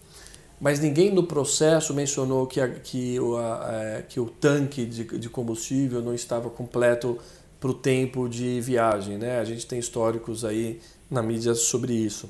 Mas 0.61 0.80
ninguém 0.80 1.12
no 1.12 1.23
processo 1.23 1.95
mencionou 1.95 2.47
que, 2.47 2.61
a, 2.61 2.68
que, 2.68 3.21
o, 3.21 3.37
a, 3.37 3.68
é, 3.71 4.02
que 4.09 4.18
o 4.18 4.26
tanque 4.26 4.85
de, 4.85 5.04
de 5.04 5.28
combustível 5.28 6.02
não 6.02 6.14
estava 6.14 6.50
completo 6.50 7.18
para 7.61 7.71
o 7.71 7.75
tempo 7.75 8.28
de 8.28 8.61
viagem, 8.61 9.18
né? 9.18 9.38
A 9.38 9.45
gente 9.45 9.66
tem 9.66 9.78
históricos 9.78 10.45
aí 10.45 10.80
na 11.11 11.23
mídia 11.23 11.54
sobre 11.54 11.92
isso, 11.92 12.28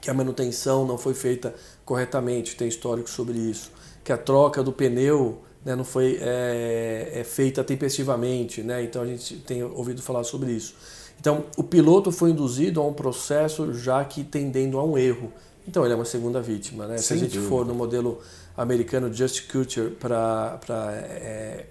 que 0.00 0.10
a 0.10 0.14
manutenção 0.14 0.86
não 0.86 0.98
foi 0.98 1.14
feita 1.14 1.54
corretamente, 1.84 2.56
tem 2.56 2.68
históricos 2.68 3.12
sobre 3.12 3.38
isso, 3.38 3.70
que 4.02 4.12
a 4.12 4.18
troca 4.18 4.62
do 4.62 4.72
pneu 4.72 5.42
né, 5.64 5.74
não 5.74 5.84
foi 5.84 6.18
é, 6.20 7.10
é 7.14 7.24
feita 7.24 7.64
tempestivamente, 7.64 8.62
né? 8.62 8.82
então 8.82 9.02
a 9.02 9.06
gente 9.06 9.36
tem 9.36 9.62
ouvido 9.62 10.02
falar 10.02 10.24
sobre 10.24 10.52
isso. 10.52 10.74
Então, 11.18 11.44
o 11.56 11.62
piloto 11.62 12.12
foi 12.12 12.30
induzido 12.30 12.80
a 12.80 12.86
um 12.86 12.92
processo 12.92 13.72
já 13.72 14.04
que 14.04 14.22
tendendo 14.22 14.78
a 14.78 14.84
um 14.84 14.98
erro. 14.98 15.32
Então, 15.66 15.82
ele 15.84 15.94
é 15.94 15.96
uma 15.96 16.04
segunda 16.04 16.42
vítima. 16.42 16.86
Né? 16.86 16.98
Se 16.98 17.14
a 17.14 17.16
gente 17.16 17.38
for 17.38 17.64
no 17.64 17.74
modelo 17.74 18.20
americano 18.56 19.12
Just 19.12 19.50
Culture 19.50 19.90
para 19.90 20.60
é, 20.92 21.66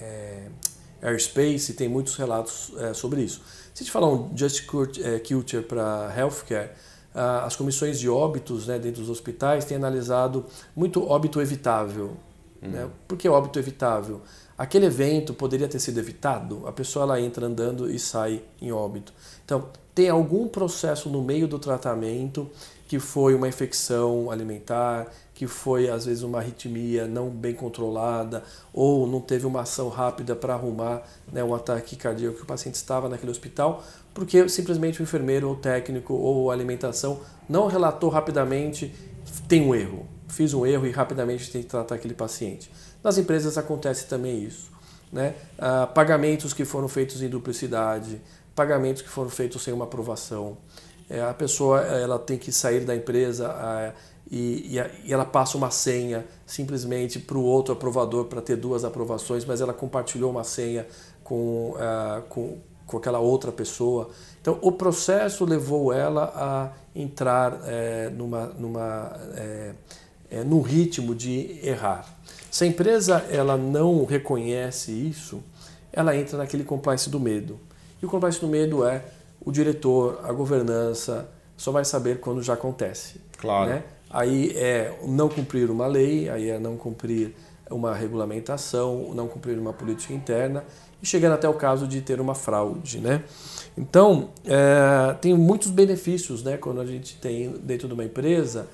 é, 0.00 0.48
airspace, 1.02 1.74
tem 1.74 1.88
muitos 1.88 2.14
relatos 2.16 2.72
é, 2.78 2.94
sobre 2.94 3.22
isso. 3.22 3.42
Se 3.74 3.82
a 3.82 3.84
gente 3.84 3.92
falar 3.92 4.08
um 4.08 4.30
Just 4.36 4.62
é, 5.02 5.18
Culture 5.18 5.64
para 5.64 6.14
healthcare, 6.16 6.70
as 7.14 7.56
comissões 7.56 7.98
de 7.98 8.08
óbitos 8.08 8.66
né, 8.66 8.78
dentro 8.78 9.02
dos 9.02 9.10
hospitais 9.10 9.66
têm 9.66 9.76
analisado 9.76 10.46
muito 10.74 11.06
óbito 11.06 11.42
evitável. 11.42 12.16
Uhum. 12.62 12.70
Né? 12.70 12.88
Por 13.08 13.18
que 13.18 13.28
óbito 13.28 13.58
evitável? 13.58 14.20
Aquele 14.56 14.86
evento 14.86 15.34
poderia 15.34 15.66
ter 15.66 15.80
sido 15.80 15.98
evitado, 15.98 16.66
a 16.66 16.72
pessoa 16.72 17.04
ela 17.04 17.20
entra 17.20 17.46
andando 17.46 17.90
e 17.90 17.98
sai 17.98 18.42
em 18.60 18.70
óbito. 18.70 19.12
Então, 19.44 19.68
tem 19.94 20.08
algum 20.08 20.46
processo 20.48 21.08
no 21.08 21.22
meio 21.22 21.48
do 21.48 21.58
tratamento 21.58 22.48
que 22.86 22.98
foi 22.98 23.34
uma 23.34 23.48
infecção 23.48 24.30
alimentar, 24.30 25.10
que 25.34 25.46
foi 25.46 25.88
às 25.88 26.04
vezes 26.04 26.22
uma 26.22 26.38
arritmia 26.38 27.06
não 27.06 27.30
bem 27.30 27.54
controlada 27.54 28.42
ou 28.72 29.06
não 29.06 29.20
teve 29.20 29.46
uma 29.46 29.62
ação 29.62 29.88
rápida 29.88 30.36
para 30.36 30.54
arrumar 30.54 31.02
né, 31.32 31.42
um 31.42 31.54
ataque 31.54 31.96
cardíaco 31.96 32.36
que 32.36 32.42
o 32.42 32.46
paciente 32.46 32.74
estava 32.74 33.08
naquele 33.08 33.32
hospital, 33.32 33.82
porque 34.12 34.48
simplesmente 34.48 35.00
o 35.00 35.02
enfermeiro 35.02 35.48
ou 35.48 35.54
o 35.54 35.56
técnico 35.56 36.14
ou 36.14 36.50
a 36.50 36.54
alimentação 36.54 37.20
não 37.48 37.66
relatou 37.66 38.10
rapidamente, 38.10 38.94
tem 39.48 39.66
um 39.66 39.74
erro, 39.74 40.06
fiz 40.32 40.54
um 40.54 40.64
erro 40.64 40.86
e 40.86 40.90
rapidamente 40.90 41.50
tem 41.50 41.62
que 41.62 41.68
tratar 41.68 41.94
aquele 41.94 42.14
paciente. 42.14 42.70
Nas 43.04 43.18
empresas 43.18 43.58
acontece 43.58 44.06
também 44.06 44.42
isso. 44.42 44.70
Né? 45.12 45.34
Ah, 45.58 45.86
pagamentos 45.86 46.54
que 46.54 46.64
foram 46.64 46.88
feitos 46.88 47.22
em 47.22 47.28
duplicidade, 47.28 48.18
pagamentos 48.54 49.02
que 49.02 49.10
foram 49.10 49.28
feitos 49.28 49.62
sem 49.62 49.74
uma 49.74 49.84
aprovação. 49.84 50.56
É, 51.10 51.20
a 51.20 51.34
pessoa 51.34 51.82
ela 51.82 52.18
tem 52.18 52.38
que 52.38 52.50
sair 52.50 52.80
da 52.80 52.96
empresa 52.96 53.48
ah, 53.48 53.92
e, 54.30 54.78
e, 54.78 55.08
e, 55.08 55.12
ela 55.12 55.26
passa 55.26 55.58
uma 55.58 55.70
senha 55.70 56.24
simplesmente 56.46 57.18
para 57.18 57.36
o 57.36 57.44
outro 57.44 57.74
aprovador 57.74 58.24
para 58.24 58.40
ter 58.40 58.56
duas 58.56 58.86
aprovações, 58.86 59.44
mas 59.44 59.60
ela 59.60 59.74
compartilhou 59.74 60.30
uma 60.30 60.44
senha 60.44 60.86
com, 61.22 61.74
ah, 61.78 62.22
com, 62.30 62.56
com 62.86 62.96
aquela 62.96 63.18
outra 63.18 63.52
pessoa. 63.52 64.08
Então, 64.40 64.58
o 64.62 64.72
processo 64.72 65.44
levou 65.44 65.92
ela 65.92 66.32
a 66.34 66.70
entrar 66.98 67.60
é, 67.66 68.08
numa, 68.10 68.46
numa, 68.58 69.12
é, 69.34 69.74
é, 70.32 70.42
num 70.42 70.62
ritmo 70.62 71.14
de 71.14 71.60
errar. 71.62 72.06
Se 72.50 72.64
a 72.64 72.66
empresa 72.66 73.24
ela 73.30 73.56
não 73.56 74.04
reconhece 74.04 74.90
isso, 74.90 75.42
ela 75.92 76.16
entra 76.16 76.38
naquele 76.38 76.64
compliance 76.64 77.10
do 77.10 77.20
medo. 77.20 77.60
E 78.02 78.06
o 78.06 78.08
compliance 78.08 78.40
do 78.40 78.48
medo 78.48 78.84
é 78.84 79.04
o 79.44 79.52
diretor, 79.52 80.20
a 80.24 80.32
governança, 80.32 81.28
só 81.56 81.70
vai 81.70 81.84
saber 81.84 82.18
quando 82.18 82.42
já 82.42 82.54
acontece. 82.54 83.20
Claro. 83.36 83.70
Né? 83.70 83.82
Aí 84.08 84.52
é 84.56 84.98
não 85.04 85.28
cumprir 85.28 85.70
uma 85.70 85.86
lei, 85.86 86.28
aí 86.30 86.48
é 86.48 86.58
não 86.58 86.76
cumprir 86.76 87.34
uma 87.70 87.94
regulamentação, 87.94 89.12
não 89.14 89.28
cumprir 89.28 89.58
uma 89.58 89.72
política 89.72 90.12
interna 90.12 90.64
e 91.02 91.06
chegando 91.06 91.34
até 91.34 91.48
o 91.48 91.54
caso 91.54 91.86
de 91.86 92.00
ter 92.00 92.20
uma 92.20 92.34
fraude, 92.34 92.98
né? 92.98 93.24
Então, 93.76 94.30
é, 94.44 95.14
tem 95.14 95.34
muitos 95.34 95.70
benefícios, 95.70 96.42
né? 96.42 96.56
Quando 96.56 96.80
a 96.80 96.86
gente 96.86 97.16
tem 97.16 97.50
dentro 97.62 97.88
de 97.88 97.94
uma 97.94 98.04
empresa 98.04 98.68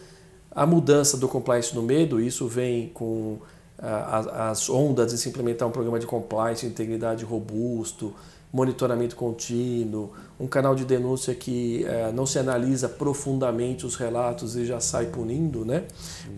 a 0.51 0.67
mudança 0.67 1.17
do 1.17 1.29
compliance 1.29 1.75
no 1.75 1.83
medo, 1.83 2.21
isso 2.21 2.47
vem 2.47 2.89
com 2.89 3.39
as 3.81 4.69
ondas 4.69 5.13
de 5.13 5.19
se 5.19 5.29
implementar 5.29 5.69
um 5.69 5.71
programa 5.71 6.01
de 6.01 6.07
compliance, 6.07 6.67
integridade 6.67 7.25
robusto, 7.25 8.13
monitoramento 8.53 9.15
contínuo, 9.15 10.11
um 10.41 10.47
canal 10.47 10.75
de 10.75 10.85
denúncia 10.85 11.35
que 11.35 11.85
é, 11.85 12.11
não 12.11 12.27
se 12.27 12.39
analisa 12.39 12.89
profundamente 12.89 13.85
os 13.87 13.95
relatos 13.95 14.57
e 14.57 14.65
já 14.65 14.81
sai 14.81 15.07
punindo, 15.07 15.65
né? 15.65 15.85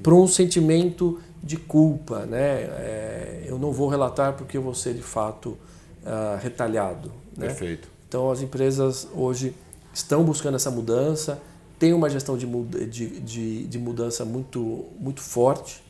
Para 0.02 0.14
um 0.14 0.26
sentimento 0.26 1.20
de 1.42 1.56
culpa, 1.56 2.26
né? 2.26 2.62
É, 2.62 3.44
eu 3.46 3.58
não 3.58 3.72
vou 3.72 3.88
relatar 3.88 4.34
porque 4.34 4.56
eu 4.56 4.62
vou 4.62 4.74
ser 4.74 4.94
de 4.94 5.02
fato 5.02 5.50
uh, 5.50 6.36
retalhado. 6.42 7.12
Né? 7.36 7.46
Perfeito. 7.46 7.88
Então 8.08 8.30
as 8.30 8.42
empresas 8.42 9.06
hoje 9.14 9.54
estão 9.94 10.24
buscando 10.24 10.56
essa 10.56 10.70
mudança, 10.70 11.40
tem 11.80 11.94
uma 11.94 12.10
gestão 12.10 12.36
de, 12.36 12.46
de, 12.86 13.20
de, 13.20 13.66
de 13.66 13.78
mudança 13.78 14.22
muito, 14.22 14.84
muito 15.00 15.22
forte. 15.22 15.82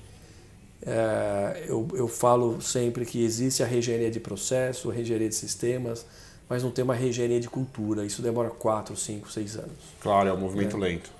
É, 0.82 1.64
eu, 1.66 1.86
eu 1.94 2.06
falo 2.06 2.62
sempre 2.62 3.04
que 3.04 3.22
existe 3.24 3.60
a 3.60 3.66
reengenharia 3.66 4.08
de 4.08 4.20
processo, 4.20 4.88
a 4.88 4.94
reengenharia 4.94 5.28
de 5.28 5.34
sistemas, 5.34 6.06
mas 6.48 6.62
não 6.62 6.70
tem 6.70 6.84
uma 6.84 6.94
reengenharia 6.94 7.40
de 7.40 7.50
cultura. 7.50 8.06
Isso 8.06 8.22
demora 8.22 8.50
4, 8.50 8.96
5, 8.96 9.32
6 9.32 9.56
anos. 9.56 9.70
Claro, 10.00 10.28
é 10.28 10.32
um 10.32 10.38
movimento 10.38 10.76
é. 10.76 10.80
lento. 10.80 11.10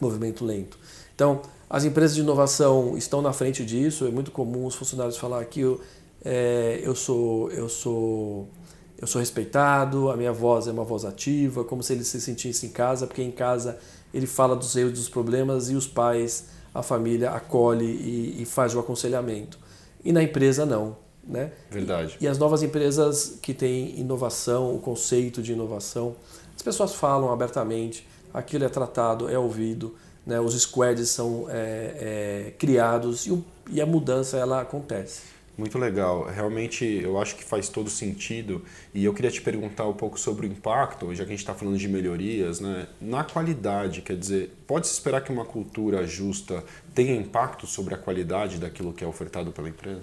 Movimento 0.00 0.44
lento. 0.44 0.78
Então, 1.12 1.42
as 1.68 1.84
empresas 1.84 2.14
de 2.14 2.20
inovação 2.20 2.96
estão 2.96 3.20
na 3.20 3.32
frente 3.32 3.66
disso. 3.66 4.06
É 4.06 4.10
muito 4.12 4.30
comum 4.30 4.64
os 4.64 4.76
funcionários 4.76 5.16
falar 5.16 5.44
que 5.46 5.58
eu, 5.58 5.80
é, 6.24 6.80
eu 6.84 6.94
sou 6.94 7.50
eu 7.50 7.68
sou 7.68 8.48
eu 8.96 9.06
sou 9.06 9.18
respeitado, 9.18 10.10
a 10.10 10.16
minha 10.16 10.32
voz 10.32 10.68
é 10.68 10.70
uma 10.70 10.84
voz 10.84 11.06
ativa, 11.06 11.64
como 11.64 11.82
se 11.82 11.94
ele 11.94 12.04
se 12.04 12.20
sentisse 12.20 12.66
em 12.66 12.68
casa, 12.68 13.06
porque 13.06 13.22
em 13.22 13.30
casa 13.30 13.78
ele 14.12 14.26
fala 14.26 14.56
dos 14.56 14.74
erros, 14.76 14.92
dos 14.92 15.08
problemas 15.08 15.70
e 15.70 15.74
os 15.74 15.86
pais, 15.86 16.46
a 16.74 16.82
família 16.82 17.30
acolhe 17.30 17.84
e, 17.84 18.42
e 18.42 18.44
faz 18.44 18.74
o 18.74 18.80
aconselhamento. 18.80 19.58
E 20.04 20.12
na 20.12 20.22
empresa 20.22 20.64
não. 20.64 20.96
Né? 21.22 21.52
Verdade. 21.70 22.16
E, 22.20 22.24
e, 22.24 22.28
as 22.28 22.38
novas 22.38 22.62
empresas 22.62 23.38
que 23.42 23.52
têm 23.52 23.98
inovação, 24.00 24.74
o 24.74 24.78
conceito 24.78 25.42
de 25.42 25.52
inovação, 25.52 26.16
as 26.56 26.62
pessoas 26.62 26.94
falam 26.94 27.30
abertamente, 27.30 28.08
aquilo 28.32 28.64
é 28.64 28.68
tratado, 28.68 29.28
é 29.28 29.38
ouvido, 29.38 29.94
né? 30.26 30.40
os 30.40 30.60
squads 30.60 31.08
são 31.10 31.46
é, 31.48 32.46
é, 32.48 32.50
criados 32.58 33.26
e, 33.26 33.44
e 33.70 33.80
a 33.80 33.86
mudança 33.86 34.38
ela 34.38 34.60
acontece. 34.60 35.22
Muito 35.60 35.78
legal. 35.78 36.24
Realmente 36.24 36.86
eu 36.86 37.20
acho 37.20 37.36
que 37.36 37.44
faz 37.44 37.68
todo 37.68 37.90
sentido. 37.90 38.64
E 38.94 39.04
eu 39.04 39.12
queria 39.12 39.30
te 39.30 39.42
perguntar 39.42 39.86
um 39.86 39.92
pouco 39.92 40.18
sobre 40.18 40.46
o 40.46 40.50
impacto, 40.50 41.14
já 41.14 41.22
que 41.22 41.28
a 41.28 41.34
gente 41.34 41.40
está 41.40 41.52
falando 41.52 41.76
de 41.76 41.86
melhorias, 41.86 42.60
né? 42.60 42.86
na 42.98 43.22
qualidade. 43.24 44.00
Quer 44.00 44.16
dizer, 44.16 44.56
pode-se 44.66 44.94
esperar 44.94 45.22
que 45.22 45.30
uma 45.30 45.44
cultura 45.44 46.06
justa 46.06 46.64
tenha 46.94 47.14
impacto 47.14 47.66
sobre 47.66 47.94
a 47.94 47.98
qualidade 47.98 48.56
daquilo 48.56 48.90
que 48.94 49.04
é 49.04 49.06
ofertado 49.06 49.52
pela 49.52 49.68
empresa? 49.68 50.00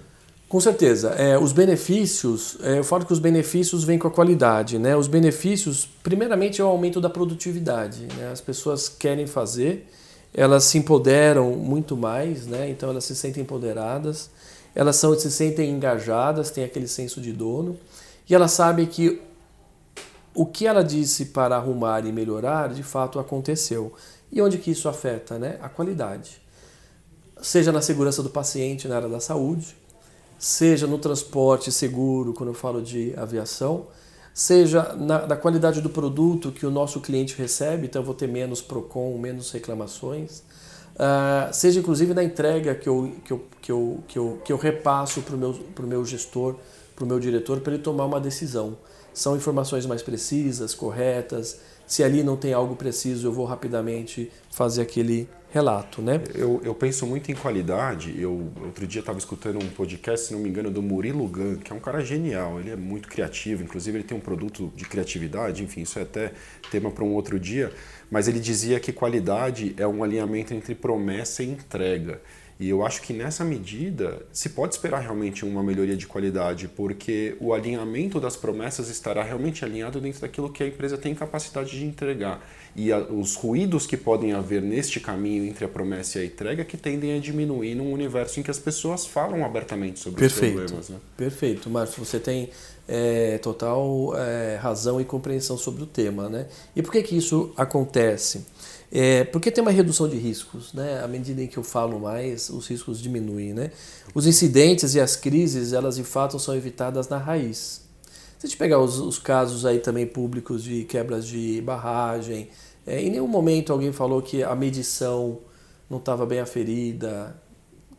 Com 0.48 0.60
certeza. 0.60 1.08
É, 1.18 1.36
os 1.36 1.50
benefícios, 1.50 2.56
é, 2.62 2.78
eu 2.78 2.84
falo 2.84 3.04
que 3.04 3.12
os 3.12 3.18
benefícios 3.18 3.82
vêm 3.82 3.98
com 3.98 4.06
a 4.06 4.12
qualidade. 4.12 4.78
Né? 4.78 4.96
Os 4.96 5.08
benefícios, 5.08 5.88
primeiramente, 6.04 6.60
é 6.60 6.64
o 6.64 6.68
aumento 6.68 7.00
da 7.00 7.10
produtividade. 7.10 8.06
Né? 8.16 8.30
As 8.30 8.40
pessoas 8.40 8.88
querem 8.88 9.26
fazer, 9.26 9.90
elas 10.32 10.62
se 10.62 10.78
empoderam 10.78 11.50
muito 11.50 11.96
mais, 11.96 12.46
né? 12.46 12.70
então 12.70 12.90
elas 12.90 13.02
se 13.02 13.16
sentem 13.16 13.42
empoderadas, 13.42 14.30
elas 14.74 14.96
são, 14.96 15.18
se 15.18 15.30
sentem 15.30 15.70
engajadas, 15.70 16.50
têm 16.50 16.64
aquele 16.64 16.88
senso 16.88 17.20
de 17.20 17.32
dono, 17.32 17.78
e 18.28 18.34
elas 18.34 18.52
sabem 18.52 18.86
que 18.86 19.20
o 20.34 20.46
que 20.46 20.66
ela 20.66 20.84
disse 20.84 21.26
para 21.26 21.56
arrumar 21.56 22.06
e 22.06 22.12
melhorar, 22.12 22.72
de 22.72 22.82
fato 22.82 23.18
aconteceu. 23.18 23.92
E 24.30 24.40
onde 24.40 24.58
que 24.58 24.70
isso 24.70 24.88
afeta? 24.88 25.38
Né? 25.38 25.58
A 25.60 25.68
qualidade. 25.68 26.40
Seja 27.40 27.72
na 27.72 27.80
segurança 27.80 28.22
do 28.22 28.30
paciente 28.30 28.86
na 28.86 28.96
área 28.96 29.08
da 29.08 29.20
saúde, 29.20 29.76
seja 30.38 30.86
no 30.86 30.98
transporte 30.98 31.72
seguro, 31.72 32.32
quando 32.32 32.50
eu 32.50 32.54
falo 32.54 32.80
de 32.80 33.14
aviação, 33.16 33.86
seja 34.32 34.94
na, 34.94 35.26
na, 35.26 35.36
qualidade 35.36 35.80
do 35.80 35.90
produto 35.90 36.52
que 36.52 36.64
o 36.64 36.70
nosso 36.70 37.00
cliente 37.00 37.36
recebe, 37.36 37.86
então 37.86 38.02
eu 38.02 38.06
vou 38.06 38.14
ter 38.14 38.28
menos 38.28 38.62
PROCON, 38.62 39.18
menos 39.18 39.50
reclamações, 39.50 40.44
uh, 40.98 41.52
seja 41.52 41.80
inclusive 41.80 42.12
na 42.12 42.22
entrega 42.22 42.74
que 42.74 42.88
eu, 42.88 43.12
que 43.24 43.32
eu, 43.32 43.44
que 43.62 43.72
eu, 43.72 44.04
que 44.08 44.18
eu, 44.18 44.40
que 44.44 44.52
eu 44.52 44.56
repasso 44.56 45.22
para 45.22 45.34
o 45.34 45.38
meu, 45.38 45.58
meu 45.80 46.04
gestor, 46.04 46.56
para 46.94 47.04
o 47.04 47.08
meu 47.08 47.20
diretor, 47.20 47.60
para 47.60 47.74
ele 47.74 47.82
tomar 47.82 48.06
uma 48.06 48.20
decisão. 48.20 48.76
São 49.14 49.36
informações 49.36 49.86
mais 49.86 50.02
precisas, 50.02 50.74
corretas, 50.74 51.60
se 51.86 52.04
ali 52.04 52.22
não 52.22 52.36
tem 52.36 52.52
algo 52.52 52.76
preciso, 52.76 53.26
eu 53.26 53.32
vou 53.32 53.46
rapidamente 53.46 54.30
fazer 54.50 54.82
aquele 54.82 55.28
relato, 55.50 56.02
né? 56.02 56.20
Eu, 56.34 56.60
eu 56.62 56.74
penso 56.74 57.06
muito 57.06 57.30
em 57.32 57.34
qualidade. 57.34 58.14
Eu 58.20 58.50
outro 58.64 58.86
dia 58.86 59.00
estava 59.00 59.18
escutando 59.18 59.62
um 59.62 59.68
podcast, 59.68 60.26
se 60.26 60.32
não 60.32 60.40
me 60.40 60.48
engano, 60.48 60.70
do 60.70 60.82
Murilo 60.82 61.26
Gun, 61.26 61.56
que 61.56 61.72
é 61.72 61.76
um 61.76 61.80
cara 61.80 62.04
genial. 62.04 62.60
Ele 62.60 62.70
é 62.70 62.76
muito 62.76 63.08
criativo, 63.08 63.62
inclusive 63.62 63.98
ele 63.98 64.04
tem 64.04 64.16
um 64.16 64.20
produto 64.20 64.72
de 64.76 64.84
criatividade. 64.84 65.62
Enfim, 65.62 65.82
isso 65.82 65.98
é 65.98 66.02
até 66.02 66.32
tema 66.70 66.90
para 66.90 67.04
um 67.04 67.12
outro 67.14 67.40
dia. 67.40 67.72
Mas 68.10 68.28
ele 68.28 68.40
dizia 68.40 68.78
que 68.78 68.92
qualidade 68.92 69.74
é 69.78 69.86
um 69.86 70.02
alinhamento 70.02 70.52
entre 70.52 70.74
promessa 70.74 71.42
e 71.42 71.50
entrega. 71.50 72.20
E 72.60 72.68
eu 72.68 72.84
acho 72.84 73.02
que 73.02 73.12
nessa 73.12 73.44
medida 73.44 74.20
se 74.32 74.48
pode 74.48 74.74
esperar 74.74 75.00
realmente 75.00 75.44
uma 75.44 75.62
melhoria 75.62 75.96
de 75.96 76.08
qualidade, 76.08 76.66
porque 76.66 77.36
o 77.40 77.54
alinhamento 77.54 78.18
das 78.18 78.36
promessas 78.36 78.88
estará 78.88 79.22
realmente 79.22 79.64
alinhado 79.64 80.00
dentro 80.00 80.20
daquilo 80.20 80.50
que 80.50 80.64
a 80.64 80.66
empresa 80.66 80.98
tem 80.98 81.14
capacidade 81.14 81.70
de 81.70 81.84
entregar. 81.84 82.44
E 82.74 82.92
a, 82.92 82.98
os 82.98 83.36
ruídos 83.36 83.86
que 83.86 83.96
podem 83.96 84.32
haver 84.32 84.60
neste 84.60 84.98
caminho 84.98 85.44
entre 85.44 85.64
a 85.64 85.68
promessa 85.68 86.18
e 86.18 86.22
a 86.22 86.24
entrega 86.24 86.64
que 86.64 86.76
tendem 86.76 87.16
a 87.16 87.20
diminuir 87.20 87.76
num 87.76 87.92
universo 87.92 88.40
em 88.40 88.42
que 88.42 88.50
as 88.50 88.58
pessoas 88.58 89.06
falam 89.06 89.44
abertamente 89.44 90.00
sobre 90.00 90.18
Perfeito. 90.18 90.56
os 90.56 90.62
problemas. 90.62 90.88
Né? 90.88 90.96
Perfeito, 91.16 91.70
Márcio. 91.70 92.04
Você 92.04 92.18
tem 92.18 92.50
é, 92.88 93.38
total 93.38 94.16
é, 94.16 94.56
razão 94.56 95.00
e 95.00 95.04
compreensão 95.04 95.56
sobre 95.56 95.84
o 95.84 95.86
tema. 95.86 96.28
Né? 96.28 96.46
E 96.74 96.82
por 96.82 96.90
que, 96.90 97.02
que 97.02 97.16
isso 97.16 97.52
acontece? 97.56 98.44
É, 98.90 99.24
porque 99.24 99.50
tem 99.50 99.60
uma 99.60 99.70
redução 99.70 100.08
de 100.08 100.16
riscos, 100.16 100.72
né? 100.72 101.02
À 101.02 101.08
medida 101.08 101.42
em 101.42 101.46
que 101.46 101.58
eu 101.58 101.62
falo 101.62 102.00
mais, 102.00 102.48
os 102.48 102.66
riscos 102.66 103.00
diminuem, 103.00 103.52
né? 103.52 103.70
Os 104.14 104.26
incidentes 104.26 104.94
e 104.94 105.00
as 105.00 105.14
crises, 105.14 105.72
elas 105.72 105.96
de 105.96 106.04
fato 106.04 106.38
são 106.38 106.54
evitadas 106.54 107.08
na 107.08 107.18
raiz. 107.18 107.82
Se 108.38 108.46
a 108.46 108.48
gente 108.48 108.56
pegar 108.56 108.78
os, 108.78 108.98
os 108.98 109.18
casos 109.18 109.66
aí 109.66 109.78
também 109.78 110.06
públicos 110.06 110.62
de 110.62 110.84
quebras 110.84 111.26
de 111.26 111.60
barragem, 111.60 112.48
é, 112.86 113.02
em 113.02 113.10
nenhum 113.10 113.26
momento 113.26 113.72
alguém 113.72 113.92
falou 113.92 114.22
que 114.22 114.42
a 114.42 114.54
medição 114.54 115.38
não 115.90 115.98
estava 115.98 116.24
bem 116.24 116.40
aferida, 116.40 117.36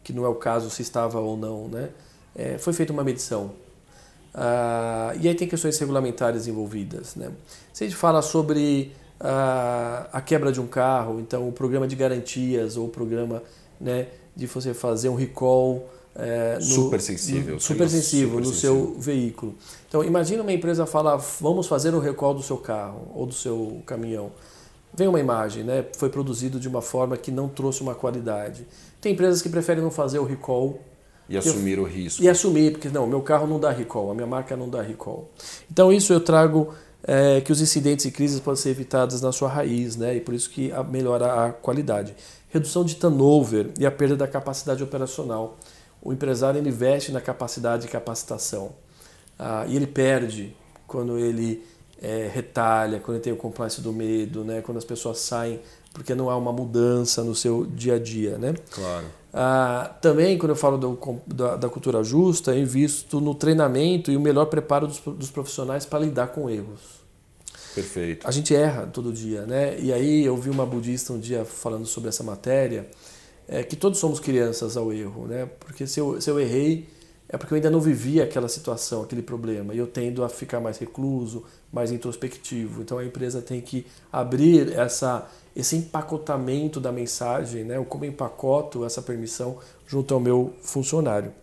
que 0.04 0.12
não 0.12 0.26
é 0.26 0.30
o 0.30 0.36
caso 0.36 0.70
se 0.70 0.82
estava 0.82 1.20
ou 1.20 1.38
não, 1.38 1.68
né? 1.68 1.90
É, 2.36 2.58
foi 2.58 2.74
feita 2.74 2.92
uma 2.92 3.04
medição. 3.04 3.52
Ah, 4.34 5.14
e 5.20 5.28
aí 5.28 5.36
tem 5.36 5.48
questões 5.48 5.78
regulamentares 5.78 6.48
envolvidas, 6.48 7.16
né? 7.16 7.32
Se 7.74 7.84
a 7.84 7.88
gente 7.88 7.98
fala 7.98 8.22
sobre 8.22 8.94
a, 9.20 10.08
a 10.14 10.22
quebra 10.22 10.52
de 10.52 10.62
um 10.62 10.68
carro, 10.68 11.20
então 11.20 11.48
o 11.48 11.52
programa 11.52 11.88
de 11.88 11.96
garantias 11.96 12.78
ou 12.78 12.86
o 12.86 12.90
programa 12.90 13.44
né, 13.80 14.08
de 14.36 14.48
você 14.48 14.74
fazer 14.74 15.10
um 15.10 15.16
recall 15.16 15.90
é, 16.16 16.56
no, 16.56 16.62
super 16.62 17.02
sensível, 17.02 17.56
no, 17.56 17.62
super 17.62 17.90
sensível 17.90 18.30
super 18.30 18.40
no 18.42 18.54
sensível. 18.54 18.94
seu 18.94 19.00
veículo. 19.00 19.56
Então 19.88 20.04
imagina 20.04 20.42
uma 20.42 20.54
empresa 20.54 20.86
falar 20.86 21.18
vamos 21.40 21.68
fazer 21.68 21.94
um 21.94 22.00
recall 22.00 22.34
do 22.34 22.42
seu 22.42 22.58
carro 22.58 23.12
ou 23.14 23.26
do 23.26 23.34
seu 23.34 23.82
caminhão. 23.86 24.32
Vem 24.94 25.08
uma 25.08 25.20
imagem, 25.20 25.64
né? 25.64 25.86
Foi 25.98 26.10
produzido 26.10 26.60
de 26.60 26.68
uma 26.68 26.82
forma 26.82 27.16
que 27.16 27.32
não 27.32 27.48
trouxe 27.48 27.82
uma 27.82 27.94
qualidade. 27.94 28.66
Tem 29.00 29.14
empresas 29.14 29.42
que 29.42 29.48
preferem 29.48 29.84
não 29.84 29.92
fazer 29.92 30.18
o 30.18 30.26
recall 30.26 30.80
e 31.30 31.38
assumir 31.38 31.78
eu, 31.78 31.84
o 31.84 31.88
risco. 31.88 32.24
E 32.24 32.28
assumir, 32.28 32.72
porque 32.72 32.90
não, 32.90 33.06
meu 33.06 33.22
carro 33.22 33.46
não 33.46 33.60
dá 33.60 33.70
recall, 33.70 34.10
a 34.10 34.16
minha 34.16 34.26
marca 34.26 34.58
não 34.58 34.68
dá 34.68 34.82
recall. 34.82 35.30
Então 35.72 35.94
isso 35.94 36.12
eu 36.12 36.20
trago 36.20 36.74
é, 37.04 37.42
que 37.42 37.52
os 37.52 37.62
incidentes 37.62 38.06
e 38.06 38.12
crises 38.12 38.40
podem 38.40 38.62
ser 38.62 38.70
evitados 38.70 39.22
na 39.22 39.32
sua 39.32 39.50
raiz, 39.50 39.96
né? 39.96 40.16
e 40.16 40.22
por 40.22 40.34
isso 40.34 40.50
que 40.50 40.72
melhora 40.90 41.46
a 41.46 41.52
qualidade. 41.52 42.16
Redução 42.50 42.84
de 42.84 42.96
turnover 42.96 43.72
e 43.80 43.86
a 43.86 43.92
perda 43.92 44.16
da 44.16 44.28
capacidade 44.28 44.84
operacional. 44.84 45.58
O 46.02 46.12
empresário 46.14 46.66
investe 46.66 47.12
na 47.12 47.22
capacidade 47.22 47.84
de 47.84 47.88
capacitação 47.90 48.72
ah, 49.38 49.66
e 49.68 49.76
ele 49.76 49.88
perde 49.88 50.56
quando 50.88 51.18
ele 51.18 51.64
é, 52.02 52.30
retalha, 52.34 53.00
quando 53.00 53.18
ele 53.18 53.24
tem 53.24 53.34
o 53.34 53.38
complexo 53.38 53.82
do 53.82 53.92
medo, 53.92 54.44
né? 54.44 54.62
quando 54.62 54.78
as 54.78 54.86
pessoas 54.86 55.20
saem 55.20 55.60
porque 55.94 56.16
não 56.16 56.30
há 56.30 56.38
uma 56.38 56.52
mudança 56.52 57.24
no 57.24 57.36
seu 57.36 57.66
dia 57.66 57.96
a 57.96 58.00
dia. 58.00 58.38
Né? 58.38 58.54
Claro. 58.72 59.06
Ah, 59.34 59.96
também, 60.02 60.38
quando 60.38 60.52
eu 60.52 60.56
falo 60.56 60.78
do, 60.78 61.22
da, 61.28 61.56
da, 61.56 61.70
cultura 61.70 62.04
justa, 62.04 62.52
eu 62.56 62.64
invisto 62.64 63.22
no 63.22 63.36
treinamento 63.36 64.12
e 64.12 64.18
o 64.18 64.20
melhor 64.20 64.46
preparo 64.46 64.88
dos, 64.88 65.00
dos, 65.00 65.30
profissionais 65.30 65.86
para 65.86 66.00
lidar 66.00 66.28
com 66.28 66.50
erros. 66.50 67.00
Perfeito. 67.76 68.28
A 68.28 68.32
gente 68.32 68.56
erra 68.56 68.88
todo 68.88 69.14
dia, 69.14 69.46
né? 69.46 69.80
E 69.80 69.94
aí 69.94 70.26
eu 70.26 70.36
vi 70.36 70.50
uma 70.50 70.66
budista 70.66 71.14
um 71.14 71.20
dia 71.20 71.46
falando 71.46 71.86
sobre 71.86 72.10
essa 72.10 72.24
matéria, 72.24 72.90
é, 73.48 73.62
que 73.62 73.76
todos 73.76 74.00
somos 74.00 74.20
crianças 74.20 74.76
ao 74.76 74.92
erro, 74.92 75.28
né? 75.28 75.48
Porque 75.60 75.86
se 75.86 76.00
eu, 76.00 76.20
se 76.20 76.30
eu 76.30 76.40
errei, 76.40 76.90
é 77.32 77.38
porque 77.38 77.54
eu 77.54 77.56
ainda 77.56 77.70
não 77.70 77.80
vivi 77.80 78.20
aquela 78.20 78.50
situação, 78.50 79.04
aquele 79.04 79.22
problema, 79.22 79.74
e 79.74 79.78
eu 79.78 79.86
tendo 79.86 80.24
a 80.24 80.30
ficar 80.30 80.60
mais 80.60 80.80
recluso, 80.80 81.44
mais 81.72 81.92
introspectivo. 81.92 82.82
Então 82.82 82.98
a 82.98 83.06
empresa 83.06 83.40
tem 83.40 83.62
que 83.62 83.86
abrir 84.12 84.74
essa 84.74 85.30
esse 85.56 85.76
empacotamento 85.76 86.80
da 86.80 86.92
mensagem, 86.92 87.64
né? 87.64 87.84
como 87.88 88.06
empacoto 88.06 88.86
essa 88.86 89.02
permissão 89.02 89.58
junto 89.86 90.14
ao 90.14 90.20
meu 90.20 90.54
funcionário. 90.62 91.34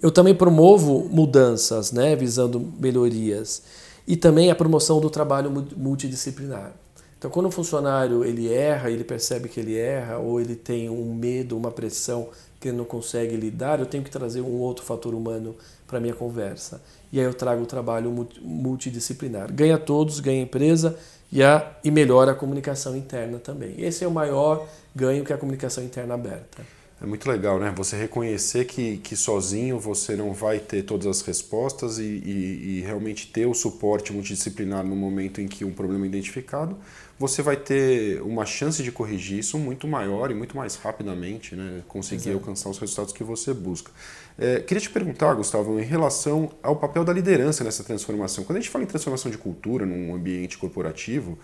Eu 0.00 0.10
também 0.10 0.34
promovo 0.34 1.08
mudanças, 1.10 1.90
né? 1.90 2.14
visando 2.14 2.60
melhorias 2.78 3.62
e 4.06 4.16
também 4.16 4.50
a 4.50 4.54
promoção 4.54 5.00
do 5.00 5.10
trabalho 5.10 5.50
multidisciplinar. 5.76 6.72
Então, 7.18 7.30
quando 7.30 7.46
o 7.46 7.50
funcionário 7.50 8.24
ele 8.24 8.52
erra, 8.52 8.90
ele 8.90 9.02
percebe 9.02 9.48
que 9.48 9.58
ele 9.58 9.76
erra, 9.76 10.18
ou 10.18 10.40
ele 10.40 10.54
tem 10.54 10.88
um 10.88 11.12
medo, 11.12 11.56
uma 11.56 11.72
pressão 11.72 12.28
que 12.60 12.72
não 12.72 12.84
consegue 12.84 13.36
lidar, 13.36 13.78
eu 13.78 13.86
tenho 13.86 14.02
que 14.02 14.10
trazer 14.10 14.40
um 14.40 14.58
outro 14.58 14.84
fator 14.84 15.14
humano 15.14 15.54
para 15.86 16.00
minha 16.00 16.14
conversa. 16.14 16.82
E 17.12 17.18
aí 17.18 17.24
eu 17.24 17.34
trago 17.34 17.62
o 17.62 17.66
trabalho 17.66 18.12
multidisciplinar. 18.42 19.52
Ganha 19.52 19.78
todos, 19.78 20.20
ganha 20.20 20.40
a 20.40 20.42
empresa 20.42 20.98
e, 21.30 21.42
a, 21.42 21.76
e 21.84 21.90
melhora 21.90 22.32
a 22.32 22.34
comunicação 22.34 22.96
interna 22.96 23.38
também. 23.38 23.74
Esse 23.78 24.04
é 24.04 24.08
o 24.08 24.10
maior 24.10 24.66
ganho 24.94 25.24
que 25.24 25.32
a 25.32 25.38
comunicação 25.38 25.82
interna 25.84 26.14
aberta. 26.14 26.62
É 27.00 27.06
muito 27.06 27.30
legal, 27.30 27.60
né? 27.60 27.72
Você 27.76 27.96
reconhecer 27.96 28.64
que, 28.64 28.96
que 28.96 29.14
sozinho 29.14 29.78
você 29.78 30.16
não 30.16 30.32
vai 30.32 30.58
ter 30.58 30.82
todas 30.82 31.06
as 31.06 31.20
respostas 31.20 31.98
e, 31.98 32.02
e, 32.02 32.78
e, 32.78 32.80
realmente 32.80 33.28
ter 33.28 33.46
o 33.46 33.54
suporte 33.54 34.12
multidisciplinar 34.12 34.84
no 34.84 34.96
momento 34.96 35.40
em 35.40 35.46
que 35.46 35.64
um 35.64 35.72
problema 35.72 36.06
é 36.06 36.08
identificado, 36.08 36.76
você 37.18 37.42
vai 37.42 37.56
ter 37.56 38.22
uma 38.22 38.46
chance 38.46 38.82
de 38.82 38.92
corrigir 38.92 39.38
isso 39.38 39.58
muito 39.58 39.88
maior 39.88 40.30
e 40.30 40.34
muito 40.34 40.56
mais 40.56 40.76
rapidamente, 40.76 41.56
né? 41.56 41.82
Conseguir 41.88 42.30
Exato. 42.30 42.36
alcançar 42.36 42.70
os 42.70 42.78
resultados 42.78 43.12
que 43.12 43.24
você 43.24 43.52
busca. 43.52 43.90
É, 44.38 44.60
queria 44.60 44.80
te 44.80 44.88
perguntar, 44.88 45.34
Gustavo, 45.34 45.80
em 45.80 45.84
relação 45.84 46.50
ao 46.62 46.76
papel 46.76 47.04
da 47.04 47.12
liderança 47.12 47.64
nessa 47.64 47.82
transformação. 47.82 48.44
Quando 48.44 48.58
a 48.58 48.60
gente 48.60 48.70
fala 48.70 48.84
em 48.84 48.86
transformação 48.86 49.32
de 49.32 49.36
cultura 49.36 49.84
num 49.84 50.14
ambiente 50.14 50.56
corporativo, 50.56 51.36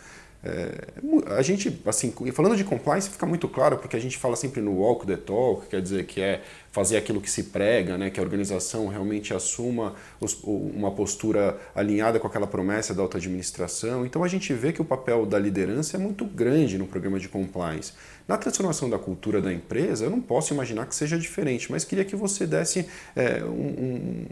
é, 0.45 1.35
a 1.35 1.41
gente, 1.41 1.81
assim, 1.87 2.13
falando 2.35 2.55
de 2.55 2.65
compliance, 2.65 3.09
fica 3.09 3.25
muito 3.25 3.49
claro 3.49 3.79
porque 3.79 3.97
a 3.97 4.01
gente 4.01 4.19
fala 4.19 4.37
sempre 4.37 4.61
no 4.61 4.73
walk 4.73 5.07
the 5.07 5.17
talk, 5.17 5.67
quer 5.69 5.81
dizer 5.81 6.05
que 6.05 6.21
é 6.21 6.43
fazer 6.71 6.99
aquilo 6.99 7.19
que 7.19 7.31
se 7.31 7.45
prega, 7.45 7.97
né, 7.97 8.11
que 8.11 8.21
a 8.21 8.23
organização 8.23 8.89
realmente 8.89 9.33
assuma 9.33 9.95
os, 10.21 10.35
uma 10.45 10.91
postura 10.91 11.59
alinhada 11.75 12.21
com 12.21 12.27
aquela 12.27 12.47
promessa 12.47 12.93
da 12.93 13.01
alta 13.01 13.17
administração. 13.17 14.05
Então 14.05 14.23
a 14.23 14.29
gente 14.29 14.53
vê 14.53 14.71
que 14.71 14.83
o 14.83 14.85
papel 14.85 15.25
da 15.25 15.39
liderança 15.39 15.97
é 15.97 15.99
muito 15.99 16.27
grande 16.27 16.77
no 16.77 16.87
programa 16.87 17.19
de 17.19 17.29
compliance. 17.29 17.95
Na 18.29 18.37
transformação 18.37 18.91
da 18.91 18.99
cultura 18.99 19.41
da 19.41 19.51
empresa, 19.51 20.05
eu 20.05 20.11
não 20.11 20.21
posso 20.21 20.53
imaginar 20.53 20.85
que 20.87 20.95
seja 20.95 21.17
diferente, 21.17 21.73
mas 21.73 21.85
queria 21.85 22.05
que 22.05 22.17
você 22.17 22.47
desse 22.47 22.87
é, 23.17 23.43
um, 23.45 23.49
um, 23.49 24.27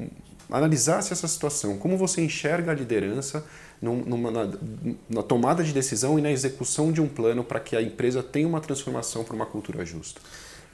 um 0.00 0.08
analisasse 0.50 1.12
essa 1.12 1.26
situação, 1.26 1.78
como 1.78 1.96
você 1.96 2.20
enxerga 2.20 2.70
a 2.70 2.74
liderança 2.74 3.46
numa, 3.84 4.30
na, 4.30 4.52
na, 5.08 5.22
tomada 5.22 5.62
de 5.62 5.72
decisão 5.72 6.18
e 6.18 6.22
na 6.22 6.30
execução 6.30 6.90
de 6.90 7.00
um 7.00 7.08
plano 7.08 7.44
para 7.44 7.60
que 7.60 7.76
a 7.76 7.82
empresa 7.82 8.22
tenha 8.22 8.48
uma 8.48 8.60
transformação 8.60 9.22
para 9.22 9.34
uma 9.34 9.46
cultura 9.46 9.84
justa? 9.84 10.20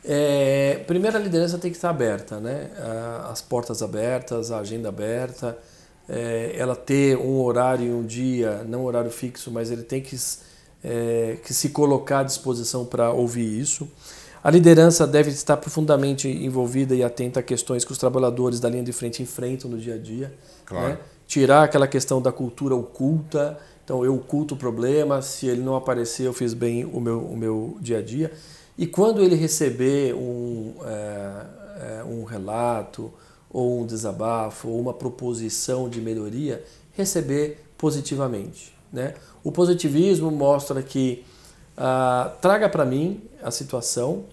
É, 0.04 0.82
primeiro, 0.86 1.16
a 1.16 1.20
liderança 1.20 1.58
tem 1.58 1.70
que 1.70 1.76
estar 1.76 1.90
aberta, 1.90 2.40
né? 2.40 2.70
as 3.30 3.42
portas 3.42 3.82
abertas, 3.82 4.50
a 4.50 4.58
agenda 4.58 4.88
aberta, 4.88 5.58
é, 6.08 6.54
ela 6.56 6.74
ter 6.74 7.16
um 7.16 7.40
horário 7.40 7.86
e 7.86 7.92
um 7.92 8.04
dia, 8.04 8.64
não 8.64 8.82
um 8.82 8.84
horário 8.84 9.10
fixo, 9.10 9.50
mas 9.50 9.70
ele 9.70 9.82
tem 9.82 10.00
que, 10.00 10.16
é, 10.82 11.36
que 11.44 11.52
se 11.52 11.68
colocar 11.70 12.20
à 12.20 12.22
disposição 12.22 12.84
para 12.84 13.10
ouvir 13.12 13.60
isso. 13.60 13.88
A 14.42 14.50
liderança 14.50 15.06
deve 15.06 15.30
estar 15.30 15.56
profundamente 15.56 16.28
envolvida 16.28 16.94
e 16.94 17.02
atenta 17.02 17.40
a 17.40 17.42
questões 17.42 17.84
que 17.84 17.92
os 17.92 17.98
trabalhadores 17.98 18.58
da 18.58 18.68
linha 18.68 18.82
de 18.82 18.92
frente 18.92 19.22
enfrentam 19.22 19.70
no 19.70 19.78
dia 19.78 19.94
a 19.94 19.98
dia. 19.98 20.32
Claro. 20.64 20.88
Né? 20.88 20.98
tirar 21.30 21.62
aquela 21.62 21.86
questão 21.86 22.20
da 22.20 22.32
cultura 22.32 22.74
oculta. 22.74 23.56
Então 23.84 24.04
eu 24.04 24.16
oculto 24.16 24.54
o 24.54 24.56
problema, 24.56 25.22
se 25.22 25.46
ele 25.46 25.62
não 25.62 25.76
aparecer, 25.76 26.26
eu 26.26 26.32
fiz 26.32 26.52
bem 26.52 26.84
o 26.84 27.00
meu, 27.00 27.20
o 27.20 27.36
meu 27.36 27.78
dia 27.80 27.98
a 27.98 28.02
dia. 28.02 28.32
E 28.76 28.84
quando 28.84 29.22
ele 29.22 29.36
receber 29.36 30.12
um, 30.12 30.74
é, 30.84 32.04
um 32.04 32.24
relato, 32.24 33.12
ou 33.48 33.80
um 33.80 33.86
desabafo, 33.86 34.68
ou 34.68 34.80
uma 34.80 34.92
proposição 34.92 35.88
de 35.88 36.00
melhoria, 36.00 36.64
receber 36.94 37.64
positivamente. 37.78 38.76
Né? 38.92 39.14
O 39.44 39.52
positivismo 39.52 40.32
mostra 40.32 40.82
que 40.82 41.24
ah, 41.76 42.32
traga 42.40 42.68
para 42.68 42.84
mim 42.84 43.22
a 43.42 43.50
situação. 43.50 44.24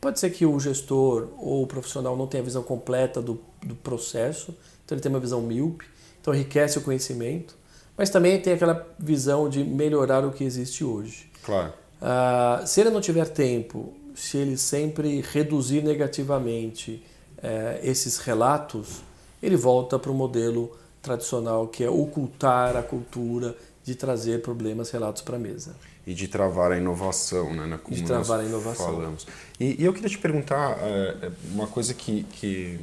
Pode 0.00 0.20
ser 0.20 0.30
que 0.30 0.44
o 0.46 0.58
gestor 0.60 1.28
ou 1.38 1.62
o 1.62 1.66
profissional 1.66 2.16
não 2.16 2.26
tenha 2.26 2.42
a 2.42 2.44
visão 2.44 2.62
completa 2.62 3.20
do, 3.20 3.40
do 3.62 3.74
processo, 3.74 4.54
então 4.84 4.94
ele 4.94 5.02
tem 5.02 5.10
uma 5.10 5.20
visão 5.20 5.40
míope 5.40 5.86
então 6.26 6.34
enriquece 6.34 6.76
o 6.76 6.80
conhecimento, 6.80 7.54
mas 7.96 8.10
também 8.10 8.40
tem 8.40 8.54
aquela 8.54 8.84
visão 8.98 9.48
de 9.48 9.62
melhorar 9.62 10.24
o 10.24 10.32
que 10.32 10.42
existe 10.42 10.82
hoje. 10.82 11.30
Claro. 11.40 11.72
Ah, 12.02 12.64
se 12.66 12.80
ele 12.80 12.90
não 12.90 13.00
tiver 13.00 13.28
tempo, 13.28 13.94
se 14.12 14.36
ele 14.36 14.56
sempre 14.56 15.20
reduzir 15.20 15.84
negativamente 15.84 17.00
eh, 17.40 17.78
esses 17.84 18.18
relatos, 18.18 19.02
ele 19.40 19.54
volta 19.54 20.00
para 20.00 20.10
o 20.10 20.14
modelo 20.14 20.76
tradicional 21.00 21.68
que 21.68 21.84
é 21.84 21.88
ocultar 21.88 22.76
a 22.76 22.82
cultura, 22.82 23.54
de 23.84 23.94
trazer 23.94 24.42
problemas, 24.42 24.90
relatos 24.90 25.22
para 25.22 25.36
a 25.36 25.38
mesa. 25.38 25.76
E 26.06 26.14
de 26.14 26.28
travar 26.28 26.70
a 26.70 26.76
inovação, 26.76 27.52
né? 27.52 27.78
Como 27.82 27.96
de 27.96 28.04
travar 28.04 28.40
a 28.40 28.44
inovação. 28.44 28.86
Falamos. 28.86 29.26
E, 29.58 29.82
e, 29.82 29.84
eu 29.84 29.92
queria 29.92 30.08
te 30.08 30.18
perguntar 30.18 30.78
é, 30.80 31.30
uma 31.50 31.66
coisa 31.66 31.92
que, 31.92 32.22
que 32.24 32.78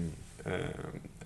é, 0.45 0.69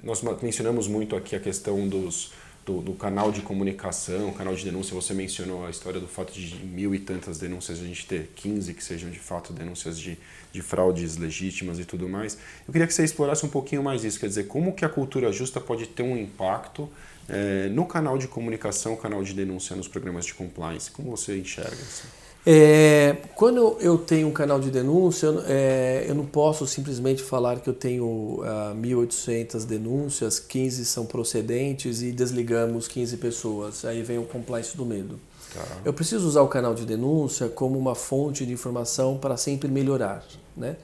nós 0.04 0.22
mencionamos 0.42 0.88
muito 0.88 1.16
aqui 1.16 1.36
a 1.36 1.40
questão 1.40 1.88
dos, 1.88 2.32
do, 2.68 2.82
do, 2.82 2.94
canal 2.94 3.32
de 3.32 3.42
comunicação, 3.42 4.32
canal 4.34 4.54
de 4.54 4.64
denúncia. 4.64 4.94
Você 4.94 5.14
mencionou 5.14 5.66
a 5.66 5.70
história 5.70 6.00
do 6.00 6.08
fato 6.08 6.34
de 6.34 6.56
mil 6.66 6.94
e 6.94 7.00
tantas 7.00 7.40
denúncias, 7.40 7.80
a 7.80 7.84
gente 7.84 8.06
ter 8.06 8.32
15 8.36 8.74
que 8.74 8.84
sejam 8.84 9.10
de 9.10 9.20
fato 9.20 9.54
denúncias 9.54 9.98
de, 9.98 10.18
de 10.52 10.62
fraudes 10.62 11.18
legítimas 11.18 11.80
e 11.80 11.86
tudo 11.86 12.08
mais. 12.10 12.38
Eu 12.68 12.72
queria 12.74 12.86
que 12.86 12.94
você 12.94 13.04
explorasse 13.04 13.46
um 13.46 13.50
pouquinho 13.50 13.82
mais 13.82 14.04
isso, 14.04 14.20
quer 14.20 14.28
dizer, 14.28 14.48
como 14.48 14.74
que 14.74 14.84
a 14.84 14.90
cultura 14.90 15.32
justa 15.32 15.62
pode 15.62 15.88
ter 15.88 16.04
um 16.04 16.18
impacto 16.18 16.90
é, 17.30 17.68
no 17.70 17.86
canal 17.86 18.18
de 18.18 18.28
comunicação, 18.28 18.96
canal 18.96 19.24
de 19.24 19.34
denúncia 19.34 19.76
nos 19.76 19.88
programas 19.88 20.26
de 20.26 20.34
compliance. 20.34 20.90
Como 20.92 21.12
você 21.12 21.38
enxerga 21.38 21.76
isso? 21.76 22.04
É, 22.50 23.18
quando 23.36 23.76
eu 23.82 23.98
tenho 23.98 24.30
um 24.30 24.32
canal 24.32 24.58
de 24.58 24.72
denúncia, 24.72 25.28
é, 25.48 26.06
eu 26.08 26.16
não 26.16 26.26
posso 26.26 26.66
simplesmente 26.66 27.22
falar 27.22 27.60
que 27.60 27.70
eu 27.70 27.74
tenho 27.74 28.06
uh, 28.06 28.72
ah, 28.72 28.74
1.800 28.74 29.66
denúncias, 29.66 30.40
15 30.40 30.86
são 30.86 31.06
procedentes 31.06 32.02
e 32.02 32.10
desligamos 32.14 32.88
15 32.88 33.18
pessoas. 33.18 33.84
Aí 33.84 34.02
vem 34.02 34.18
o 34.18 34.24
compliance 34.24 34.78
do 34.78 34.86
medo. 34.86 35.20
Tá. 35.54 35.62
Eu 35.84 35.92
preciso 35.92 36.26
usar 36.26 36.42
o 36.42 36.48
canal 36.48 36.74
de 36.74 36.86
denúncia 36.86 37.50
como 37.50 37.78
uma 37.78 37.96
fonte 37.96 38.46
de 38.46 38.54
informação 38.54 39.18
para 39.18 39.36
sempre 39.36 39.70
melhorar. 39.70 40.24
Né? 40.56 40.78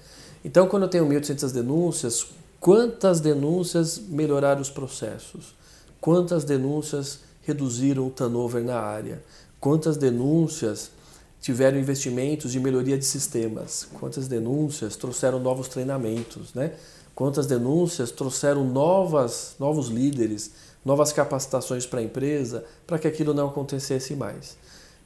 Então, 0.44 0.68
quando 0.68 0.84
eu 0.84 0.90
tenho 0.90 1.06
1.800 1.08 1.54
denúncias, 1.54 2.26
quantas 2.60 3.22
denúncias 3.22 3.98
melhoraram 3.98 4.62
os 4.62 4.70
processos? 4.70 5.56
Quantas 6.04 6.44
denúncias 6.44 7.20
reduziram 7.44 8.06
o 8.06 8.10
turnover 8.10 8.62
na 8.62 8.78
área? 8.78 9.24
Quantas 9.58 9.96
denúncias 9.96 10.92
tiveram 11.40 11.80
investimentos 11.80 12.52
de 12.52 12.60
melhoria 12.60 12.98
de 12.98 13.06
sistemas? 13.06 13.88
Quantas 13.94 14.28
denúncias 14.28 14.98
trouxeram 14.98 15.40
novos 15.40 15.70
treinamentos? 15.70 16.54
Né? 16.54 16.74
Quantas 17.16 17.48
denúncias 17.48 18.12
trouxeram 18.12 18.66
novas, 18.66 19.56
novos 19.58 19.88
líderes, 19.88 20.52
novas 20.84 21.14
capacitações 21.14 21.86
para 21.86 22.02
a 22.02 22.04
empresa 22.04 22.66
para 22.86 23.00
que 23.00 23.08
aquilo 23.08 23.34
não 23.34 23.48
acontecesse 23.48 24.14
mais? 24.14 24.58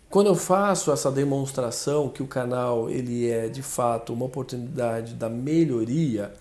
Quando 0.10 0.26
eu 0.26 0.36
faço 0.36 0.92
essa 0.92 1.12
demonstração 1.12 2.10
que 2.10 2.24
o 2.24 2.28
canal 2.28 2.90
ele 2.90 3.30
é 3.30 3.48
de 3.48 3.62
fato 3.62 4.14
uma 4.14 4.26
oportunidade 4.26 5.14
da 5.14 5.30
melhoria, 5.30 6.34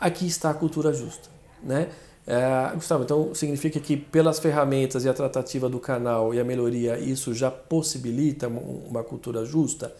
aqui 0.00 0.26
está 0.26 0.48
a 0.48 0.54
cultura 0.54 0.90
justa, 0.90 1.28
né? 1.62 1.90
É, 2.26 2.74
Gustavo, 2.74 3.04
então 3.04 3.34
significa 3.34 3.80
que 3.80 3.96
pelas 3.96 4.38
ferramentas 4.38 5.04
e 5.04 5.08
a 5.08 5.14
tratativa 5.14 5.68
do 5.68 5.80
canal 5.80 6.34
e 6.34 6.40
a 6.40 6.44
melhoria, 6.44 6.98
isso 6.98 7.34
já 7.34 7.50
possibilita 7.50 8.46
uma 8.48 9.02
cultura 9.02 9.44
justa? 9.44 9.92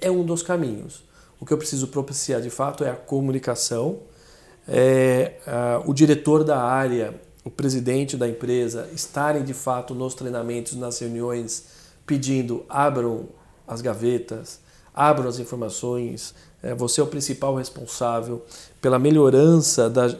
É 0.00 0.10
um 0.10 0.24
dos 0.24 0.42
caminhos. 0.42 1.04
O 1.40 1.46
que 1.46 1.52
eu 1.52 1.58
preciso 1.58 1.88
propiciar 1.88 2.40
de 2.40 2.50
fato 2.50 2.82
é 2.82 2.90
a 2.90 2.96
comunicação, 2.96 3.98
é, 4.66 5.34
o 5.84 5.92
diretor 5.92 6.42
da 6.42 6.60
área, 6.60 7.14
o 7.44 7.50
presidente 7.50 8.16
da 8.16 8.26
empresa 8.26 8.88
estarem 8.92 9.44
de 9.44 9.54
fato 9.54 9.94
nos 9.94 10.14
treinamentos, 10.14 10.74
nas 10.74 10.98
reuniões, 10.98 11.66
pedindo 12.06 12.64
abram 12.68 13.28
as 13.68 13.80
gavetas, 13.80 14.60
abram 14.94 15.28
as 15.28 15.38
informações, 15.38 16.34
é, 16.62 16.74
você 16.74 17.00
é 17.00 17.04
o 17.04 17.06
principal 17.06 17.54
responsável 17.54 18.44
pela 18.80 18.98
melhorança 18.98 19.90
da 19.90 20.16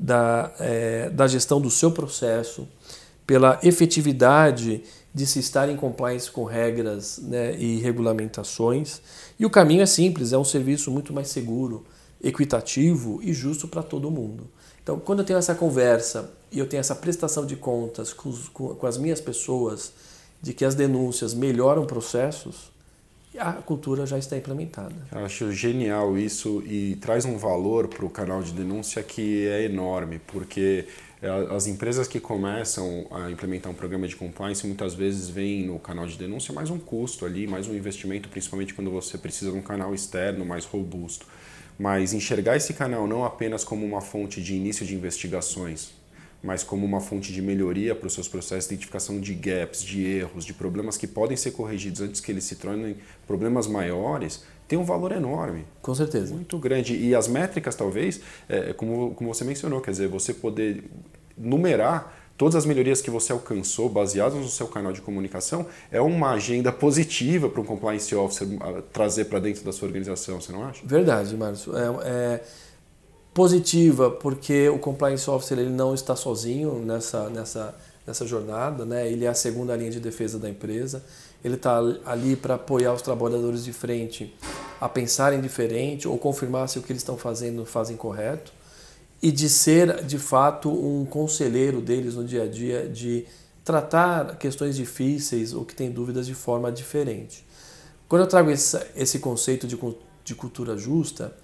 da, 0.00 0.50
é, 0.58 1.10
da 1.10 1.26
gestão 1.26 1.60
do 1.60 1.70
seu 1.70 1.90
processo, 1.90 2.66
pela 3.26 3.60
efetividade 3.62 4.82
de 5.14 5.26
se 5.26 5.38
estar 5.40 5.68
em 5.68 5.76
compliance 5.76 6.30
com 6.30 6.44
regras 6.44 7.18
né, 7.18 7.54
e 7.58 7.78
regulamentações. 7.78 9.02
E 9.38 9.44
o 9.44 9.50
caminho 9.50 9.82
é 9.82 9.86
simples, 9.86 10.32
é 10.32 10.38
um 10.38 10.44
serviço 10.44 10.90
muito 10.90 11.12
mais 11.12 11.28
seguro, 11.28 11.84
equitativo 12.22 13.20
e 13.22 13.32
justo 13.34 13.68
para 13.68 13.82
todo 13.82 14.10
mundo. 14.10 14.48
Então, 14.82 14.98
quando 14.98 15.18
eu 15.18 15.24
tenho 15.24 15.38
essa 15.38 15.54
conversa 15.54 16.30
e 16.50 16.58
eu 16.58 16.66
tenho 16.66 16.80
essa 16.80 16.94
prestação 16.94 17.44
de 17.44 17.56
contas 17.56 18.12
com, 18.12 18.32
com, 18.52 18.74
com 18.74 18.86
as 18.86 18.96
minhas 18.96 19.20
pessoas 19.20 19.92
de 20.40 20.54
que 20.54 20.64
as 20.64 20.74
denúncias 20.74 21.34
melhoram 21.34 21.84
processos, 21.84 22.70
a 23.38 23.52
cultura 23.52 24.04
já 24.06 24.18
está 24.18 24.36
implementada. 24.36 24.94
Eu 25.12 25.24
acho 25.24 25.52
genial 25.52 26.18
isso 26.18 26.62
e 26.66 26.96
traz 26.96 27.24
um 27.24 27.36
valor 27.36 27.88
para 27.88 28.04
o 28.04 28.10
canal 28.10 28.42
de 28.42 28.52
denúncia 28.52 29.02
que 29.02 29.46
é 29.46 29.64
enorme, 29.64 30.20
porque 30.26 30.86
é, 31.22 31.28
as 31.54 31.66
empresas 31.66 32.08
que 32.08 32.18
começam 32.18 33.06
a 33.10 33.30
implementar 33.30 33.70
um 33.70 33.74
programa 33.74 34.08
de 34.08 34.16
compliance 34.16 34.66
muitas 34.66 34.94
vezes 34.94 35.28
veem 35.28 35.66
no 35.66 35.78
canal 35.78 36.06
de 36.06 36.16
denúncia 36.16 36.52
mais 36.52 36.70
um 36.70 36.78
custo 36.78 37.24
ali, 37.24 37.46
mais 37.46 37.68
um 37.68 37.74
investimento, 37.74 38.28
principalmente 38.28 38.74
quando 38.74 38.90
você 38.90 39.16
precisa 39.16 39.52
de 39.52 39.58
um 39.58 39.62
canal 39.62 39.94
externo 39.94 40.44
mais 40.44 40.64
robusto. 40.64 41.26
Mas 41.78 42.12
enxergar 42.12 42.56
esse 42.56 42.74
canal 42.74 43.06
não 43.06 43.24
apenas 43.24 43.64
como 43.64 43.86
uma 43.86 44.00
fonte 44.00 44.42
de 44.42 44.54
início 44.54 44.84
de 44.84 44.94
investigações, 44.94 45.92
mas 46.42 46.62
como 46.62 46.86
uma 46.86 47.00
fonte 47.00 47.32
de 47.32 47.42
melhoria 47.42 47.94
para 47.94 48.06
os 48.06 48.14
seus 48.14 48.28
processos 48.28 48.68
de 48.68 48.74
identificação 48.74 49.20
de 49.20 49.34
gaps, 49.34 49.82
de 49.82 50.04
erros, 50.06 50.44
de 50.44 50.54
problemas 50.54 50.96
que 50.96 51.06
podem 51.06 51.36
ser 51.36 51.50
corrigidos 51.52 52.00
antes 52.00 52.20
que 52.20 52.32
eles 52.32 52.44
se 52.44 52.56
tornem 52.56 52.96
problemas 53.26 53.66
maiores, 53.66 54.42
tem 54.66 54.78
um 54.78 54.84
valor 54.84 55.12
enorme. 55.12 55.66
Com 55.82 55.94
certeza. 55.94 56.32
Muito 56.32 56.56
grande. 56.58 56.96
E 56.96 57.14
as 57.14 57.26
métricas, 57.26 57.74
talvez, 57.74 58.20
é, 58.48 58.72
como, 58.72 59.14
como 59.14 59.34
você 59.34 59.44
mencionou, 59.44 59.80
quer 59.80 59.90
dizer, 59.90 60.08
você 60.08 60.32
poder 60.32 60.84
numerar 61.36 62.16
todas 62.40 62.56
as 62.56 62.64
melhorias 62.64 63.02
que 63.02 63.10
você 63.10 63.32
alcançou 63.32 63.88
baseadas 63.88 64.38
no 64.38 64.48
seu 64.48 64.66
canal 64.66 64.94
de 64.94 65.02
comunicação 65.02 65.66
é 65.92 66.00
uma 66.00 66.30
agenda 66.30 66.72
positiva 66.72 67.50
para 67.50 67.60
um 67.60 67.64
compliance 67.64 68.14
officer 68.14 68.48
trazer 68.92 69.26
para 69.26 69.38
dentro 69.40 69.62
da 69.62 69.72
sua 69.72 69.88
organização, 69.88 70.40
você 70.40 70.50
não 70.50 70.64
acha? 70.64 70.80
Verdade, 70.86 71.36
Márcio. 71.36 71.76
É, 71.76 71.84
é 72.04 72.40
positiva 73.40 74.10
porque 74.10 74.68
o 74.68 74.78
compliance 74.78 75.30
officer 75.30 75.58
ele 75.58 75.70
não 75.70 75.94
está 75.94 76.14
sozinho 76.14 76.74
nessa, 76.84 77.30
nessa, 77.30 77.74
nessa 78.06 78.26
jornada, 78.26 78.84
né? 78.84 79.10
ele 79.10 79.24
é 79.24 79.28
a 79.28 79.34
segunda 79.34 79.74
linha 79.74 79.90
de 79.90 79.98
defesa 79.98 80.38
da 80.38 80.46
empresa, 80.46 81.02
ele 81.42 81.54
está 81.54 81.78
ali 82.04 82.36
para 82.36 82.56
apoiar 82.56 82.92
os 82.92 83.00
trabalhadores 83.00 83.64
de 83.64 83.72
frente 83.72 84.36
a 84.78 84.90
pensarem 84.90 85.40
diferente 85.40 86.06
ou 86.06 86.18
confirmar 86.18 86.68
se 86.68 86.78
o 86.78 86.82
que 86.82 86.92
eles 86.92 87.00
estão 87.00 87.16
fazendo 87.16 87.64
fazem 87.64 87.96
correto 87.96 88.52
e 89.22 89.32
de 89.32 89.48
ser 89.48 90.04
de 90.04 90.18
fato 90.18 90.70
um 90.70 91.06
conselheiro 91.06 91.80
deles 91.80 92.16
no 92.16 92.24
dia 92.26 92.42
a 92.42 92.46
dia, 92.46 92.86
de 92.86 93.24
tratar 93.64 94.36
questões 94.36 94.76
difíceis 94.76 95.54
ou 95.54 95.64
que 95.64 95.74
têm 95.74 95.90
dúvidas 95.90 96.26
de 96.26 96.34
forma 96.34 96.70
diferente. 96.70 97.42
Quando 98.06 98.20
eu 98.20 98.28
trago 98.28 98.50
esse, 98.50 98.78
esse 98.94 99.18
conceito 99.18 99.66
de, 99.66 99.78
de 100.22 100.34
cultura 100.34 100.76
justa, 100.76 101.34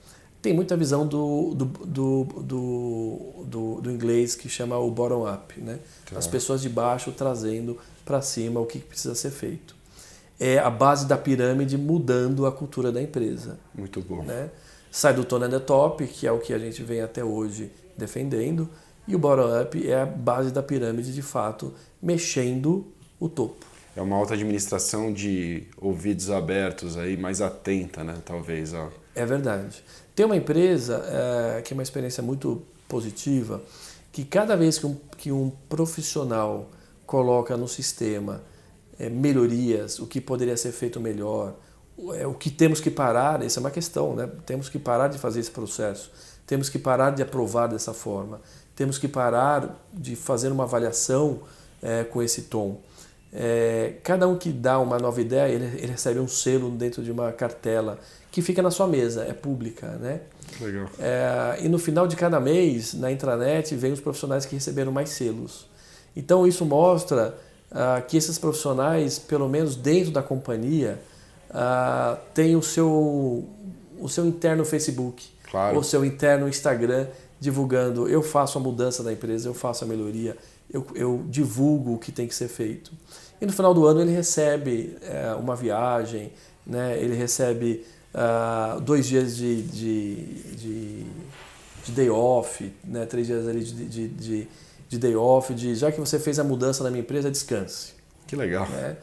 tem 0.46 0.54
muita 0.54 0.76
visão 0.76 1.04
do, 1.04 1.54
do, 1.56 1.64
do, 1.64 2.24
do, 2.40 3.44
do, 3.44 3.80
do 3.80 3.90
inglês 3.90 4.37
que 4.37 4.48
chama 4.48 4.78
o 4.78 4.88
bottom-up, 4.92 5.61
né? 5.61 5.80
Tá. 6.09 6.16
As 6.16 6.28
pessoas 6.28 6.62
de 6.62 6.68
baixo 6.68 7.11
trazendo 7.11 7.76
para 8.04 8.22
cima 8.22 8.61
o 8.61 8.64
que 8.64 8.78
precisa 8.78 9.16
ser 9.16 9.32
feito. 9.32 9.74
É 10.38 10.59
a 10.59 10.70
base 10.70 11.04
da 11.04 11.18
pirâmide 11.18 11.76
mudando 11.76 12.46
a 12.46 12.52
cultura 12.52 12.92
da 12.92 13.02
empresa. 13.02 13.59
Muito 13.74 14.00
bom. 14.00 14.22
Né? 14.22 14.50
Sai 14.88 15.14
do 15.14 15.24
tone 15.24 15.46
and 15.46 15.50
the 15.50 15.59
top, 15.59 16.06
que 16.06 16.28
é 16.28 16.30
o 16.30 16.38
que 16.38 16.52
a 16.52 16.59
gente 16.61 16.80
vem 16.85 17.00
até 17.00 17.24
hoje 17.24 17.72
defendendo, 17.98 18.68
e 19.09 19.16
o 19.16 19.18
bottom-up 19.18 19.85
é 19.85 20.00
a 20.00 20.06
base 20.06 20.52
da 20.52 20.62
pirâmide, 20.62 21.12
de 21.12 21.22
fato, 21.22 21.74
mexendo 22.00 22.87
o 23.18 23.28
topo. 23.28 23.66
É 23.96 24.00
uma 24.00 24.14
alta 24.14 24.35
administração 24.35 25.12
de 25.12 25.64
ouvidos 25.76 26.30
abertos 26.30 26.96
aí, 26.96 27.16
mais 27.16 27.40
atenta, 27.40 28.04
né? 28.04 28.14
Talvez. 28.24 28.74
Ó. 28.74 28.90
É 29.16 29.24
verdade. 29.24 29.83
Tem 30.14 30.26
uma 30.26 30.37
empresa 30.37 31.02
é, 31.59 31.62
que 31.62 31.72
é 31.72 31.74
uma 31.74 31.83
experiência 31.83 32.22
muito 32.22 32.62
positiva, 32.87 33.62
que 34.12 34.24
cada 34.26 34.55
vez 34.55 34.79
que 34.79 34.87
um, 34.87 34.96
que 35.16 35.33
um 35.33 35.50
profissional 35.70 36.68
coloca 37.07 37.57
no 37.57 37.66
sistema 37.66 38.42
é, 38.98 39.09
melhorias, 39.09 39.98
o 39.98 40.07
que 40.07 40.20
poderia 40.20 40.57
ser 40.57 40.72
feito 40.72 41.00
melhor, 41.00 41.55
é, 42.14 42.26
o 42.26 42.35
que 42.35 42.50
temos 42.50 42.79
que 42.79 42.90
parar, 42.90 43.42
essa 43.42 43.59
é 43.59 43.61
uma 43.61 43.70
questão, 43.70 44.14
né? 44.14 44.29
temos 44.44 44.68
que 44.68 44.79
parar 44.79 45.09
de 45.09 45.16
fazer 45.16 45.40
esse 45.40 45.50
processo, 45.50 46.11
temos 46.46 46.68
que 46.68 46.79
parar 46.79 47.11
de 47.11 47.22
aprovar 47.22 47.68
dessa 47.68 47.94
forma, 47.94 48.42
temos 48.74 48.98
que 48.98 49.09
parar 49.09 49.83
de 49.94 50.14
fazer 50.14 50.52
uma 50.52 50.64
avaliação 50.64 51.40
é, 51.83 52.05
com 52.05 52.22
esse 52.22 52.42
tom. 52.42 52.81
É, 53.33 53.94
cada 54.02 54.29
um 54.29 54.37
que 54.37 54.50
dá 54.50 54.79
uma 54.79 54.98
nova 54.98 55.20
ideia, 55.20 55.52
ele, 55.52 55.64
ele, 55.79 55.92
recebe 55.92 56.20
um 56.20 56.29
selo 56.29 56.70
dentro 56.70 57.02
de 57.02 57.11
uma 57.11 57.33
cartela 57.33 57.98
que 58.37 58.42
fica 58.42 58.61
na 58.61 58.70
sua 58.70 58.87
mesa, 58.87 59.25
é 59.25 59.33
pública, 59.33 59.92
né? 59.92 60.20
Legal. 60.61 60.90
É, 60.99 61.57
e 61.62 61.70
no 61.70 61.79
final 61.79 62.07
de 62.07 62.14
cada 62.16 62.38
mês, 62.38 62.92
na 62.92 63.11
intranet, 63.11 63.75
vem 63.75 63.94
os 63.94 64.01
profissionais 64.01 64.44
que 64.44 64.55
receberam 64.55 64.92
mais 64.92 65.09
selos. 65.09 65.66
Então 66.14 66.46
isso 66.46 66.62
mostra 66.66 67.35
ah, 67.70 68.03
que 68.07 68.14
esses 68.14 68.38
profissionais, 68.38 69.18
pelo 69.18 69.49
menos 69.49 69.75
dentro 69.75 70.11
da 70.11 70.22
companhia, 70.22 71.01
ah, 71.49 72.18
têm 72.35 72.55
o 72.57 72.62
seu, 72.62 73.49
o 73.99 74.07
seu 74.07 74.27
interno 74.27 74.66
Facebook, 74.66 75.27
claro. 75.51 75.79
o 75.79 75.83
seu 75.83 76.05
interno 76.05 76.46
Instagram, 76.46 77.07
divulgando 77.40 78.07
eu 78.07 78.22
faço 78.22 78.59
a 78.59 78.61
mudança 78.61 79.03
da 79.03 79.14
empresa, 79.14 79.49
eu 79.49 79.55
faço 79.55 79.83
a 79.83 79.87
melhoria, 79.87 80.37
eu, 80.70 80.87
eu 80.94 81.25
divulgo 81.27 81.94
o 81.94 81.99
que 81.99 82.12
tem 82.12 82.29
que 82.29 82.35
ser 82.35 82.49
feito. 82.49 82.92
E 83.40 83.46
no 83.46 83.53
final 83.55 83.72
do 83.72 83.87
ano 83.87 84.03
ele 84.03 84.12
recebe 84.12 84.99
é, 85.01 85.35
uma 85.37 85.57
viagem, 85.57 86.35
né? 86.66 86.99
ele 87.01 87.14
recebe 87.14 87.83
uh, 88.16 88.81
dois 88.81 89.07
dias 89.07 89.37
de, 89.37 89.62
de, 89.62 90.35
de, 90.55 91.07
de, 91.85 91.92
day 91.92 92.09
off, 92.09 92.72
né? 92.83 93.05
três 93.05 93.26
dias 93.26 93.46
ali 93.46 93.62
de, 93.62 94.09
de, 94.09 94.48
de, 94.88 94.98
day 94.98 95.14
off, 95.14 95.52
de 95.52 95.74
já 95.74 95.92
que 95.92 96.00
você 96.00 96.18
fez 96.18 96.38
a 96.38 96.44
mudança 96.44 96.83
na 96.83 96.90
minha 96.90 97.02
empresa, 97.02 97.31
descanse. 97.31 97.92
Que 98.26 98.35
legal. 98.35 98.66
Né? 98.68 98.96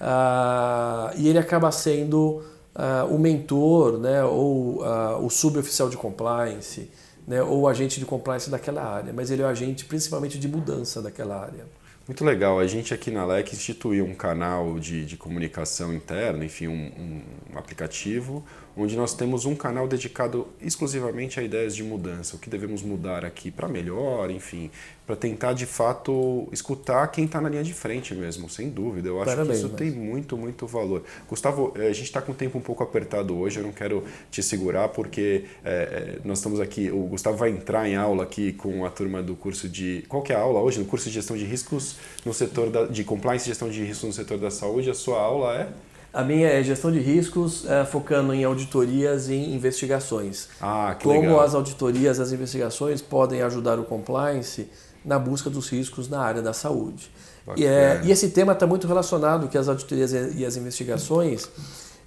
Uh, 0.00 1.18
e 1.18 1.28
ele 1.28 1.38
acaba 1.38 1.70
sendo 1.70 2.42
uh, 2.74 3.06
o 3.14 3.18
mentor 3.18 3.98
né? 3.98 4.22
ou 4.24 4.82
o 5.22 5.30
suboficial 5.30 5.88
de 5.88 5.96
compliance, 5.96 6.90
né? 7.26 7.42
ou 7.42 7.60
o 7.60 7.68
agente 7.68 8.00
de 8.00 8.04
compliance 8.04 8.50
daquela 8.50 8.82
área, 8.82 9.12
mas 9.12 9.30
ele 9.30 9.42
é 9.42 9.44
o 9.44 9.48
agente 9.48 9.84
principalmente 9.84 10.38
de 10.38 10.48
mudança 10.48 11.00
daquela 11.00 11.40
área. 11.40 11.64
Muito 12.06 12.24
legal. 12.24 12.60
A 12.60 12.66
gente 12.68 12.94
aqui 12.94 13.10
na 13.10 13.24
LEC 13.24 13.52
instituiu 13.52 14.04
um 14.04 14.14
canal 14.14 14.78
de, 14.78 15.04
de 15.04 15.16
comunicação 15.16 15.92
interna, 15.92 16.44
enfim, 16.44 16.68
um, 16.68 17.22
um, 17.52 17.58
aplicativo, 17.58 18.44
onde 18.76 18.96
nós 18.96 19.14
temos 19.14 19.46
um 19.46 19.54
canal 19.54 19.88
dedicado 19.88 20.46
exclusivamente 20.60 21.40
a 21.40 21.42
ideias 21.42 21.74
de 21.74 21.82
mudança, 21.82 22.36
o 22.36 22.38
que 22.38 22.50
devemos 22.50 22.82
mudar 22.82 23.24
aqui 23.24 23.50
para 23.50 23.66
melhor, 23.68 24.30
enfim, 24.30 24.70
para 25.06 25.16
tentar 25.16 25.54
de 25.54 25.64
fato 25.64 26.48
escutar 26.52 27.06
quem 27.08 27.24
está 27.24 27.40
na 27.40 27.48
linha 27.48 27.62
de 27.62 27.72
frente 27.72 28.14
mesmo, 28.14 28.50
sem 28.50 28.68
dúvida. 28.68 29.08
Eu 29.08 29.16
acho 29.22 29.30
Parabéns, 29.30 29.48
que 29.48 29.64
isso 29.64 29.68
mas... 29.68 29.78
tem 29.78 29.90
muito, 29.90 30.36
muito 30.36 30.66
valor. 30.66 31.02
Gustavo, 31.28 31.72
eh, 31.76 31.86
a 31.86 31.92
gente 31.92 32.04
está 32.04 32.20
com 32.20 32.32
o 32.32 32.34
tempo 32.34 32.58
um 32.58 32.60
pouco 32.60 32.82
apertado 32.82 33.36
hoje, 33.36 33.58
eu 33.58 33.62
não 33.62 33.72
quero 33.72 34.04
te 34.30 34.42
segurar 34.42 34.88
porque 34.88 35.44
é, 35.64 36.18
nós 36.24 36.38
estamos 36.38 36.60
aqui, 36.60 36.90
o 36.90 37.04
Gustavo 37.04 37.36
vai 37.36 37.50
entrar 37.50 37.88
em 37.88 37.96
aula 37.96 38.24
aqui 38.24 38.52
com 38.52 38.84
a 38.84 38.90
turma 38.90 39.22
do 39.22 39.34
curso 39.34 39.68
de. 39.68 40.04
Qual 40.08 40.22
que 40.22 40.32
é 40.32 40.36
a 40.36 40.40
aula 40.40 40.60
hoje? 40.60 40.78
No 40.78 40.84
curso 40.84 41.06
de 41.08 41.14
gestão 41.14 41.36
de 41.36 41.44
riscos 41.44 41.96
no 42.24 42.34
setor 42.34 42.70
da, 42.70 42.86
de 42.86 43.04
compliance 43.04 43.44
e 43.44 43.48
gestão 43.48 43.70
de 43.70 43.82
riscos 43.82 44.08
no 44.08 44.12
setor 44.12 44.38
da 44.38 44.50
saúde. 44.50 44.90
A 44.90 44.94
sua 44.94 45.20
aula 45.20 45.54
é? 45.54 45.68
A 46.12 46.22
minha 46.22 46.48
é 46.48 46.62
gestão 46.62 46.90
de 46.90 46.98
riscos, 46.98 47.66
é, 47.66 47.84
focando 47.84 48.32
em 48.32 48.42
auditorias 48.44 49.28
e 49.28 49.34
investigações. 49.34 50.48
Ah, 50.60 50.94
que 50.98 51.04
Como 51.04 51.20
legal. 51.20 51.40
as 51.40 51.54
auditorias, 51.54 52.18
as 52.18 52.32
investigações 52.32 53.02
podem 53.02 53.42
ajudar 53.42 53.78
o 53.78 53.84
compliance 53.84 54.68
na 55.04 55.18
busca 55.18 55.50
dos 55.50 55.68
riscos 55.68 56.08
na 56.08 56.20
área 56.20 56.40
da 56.42 56.52
saúde. 56.52 57.10
E, 57.56 57.64
é, 57.64 58.00
e, 58.04 58.10
esse 58.10 58.30
tema 58.30 58.52
está 58.52 58.66
muito 58.66 58.88
relacionado 58.88 59.48
que 59.48 59.56
as 59.56 59.68
auditorias 59.68 60.12
e 60.12 60.44
as 60.44 60.56
investigações 60.56 61.48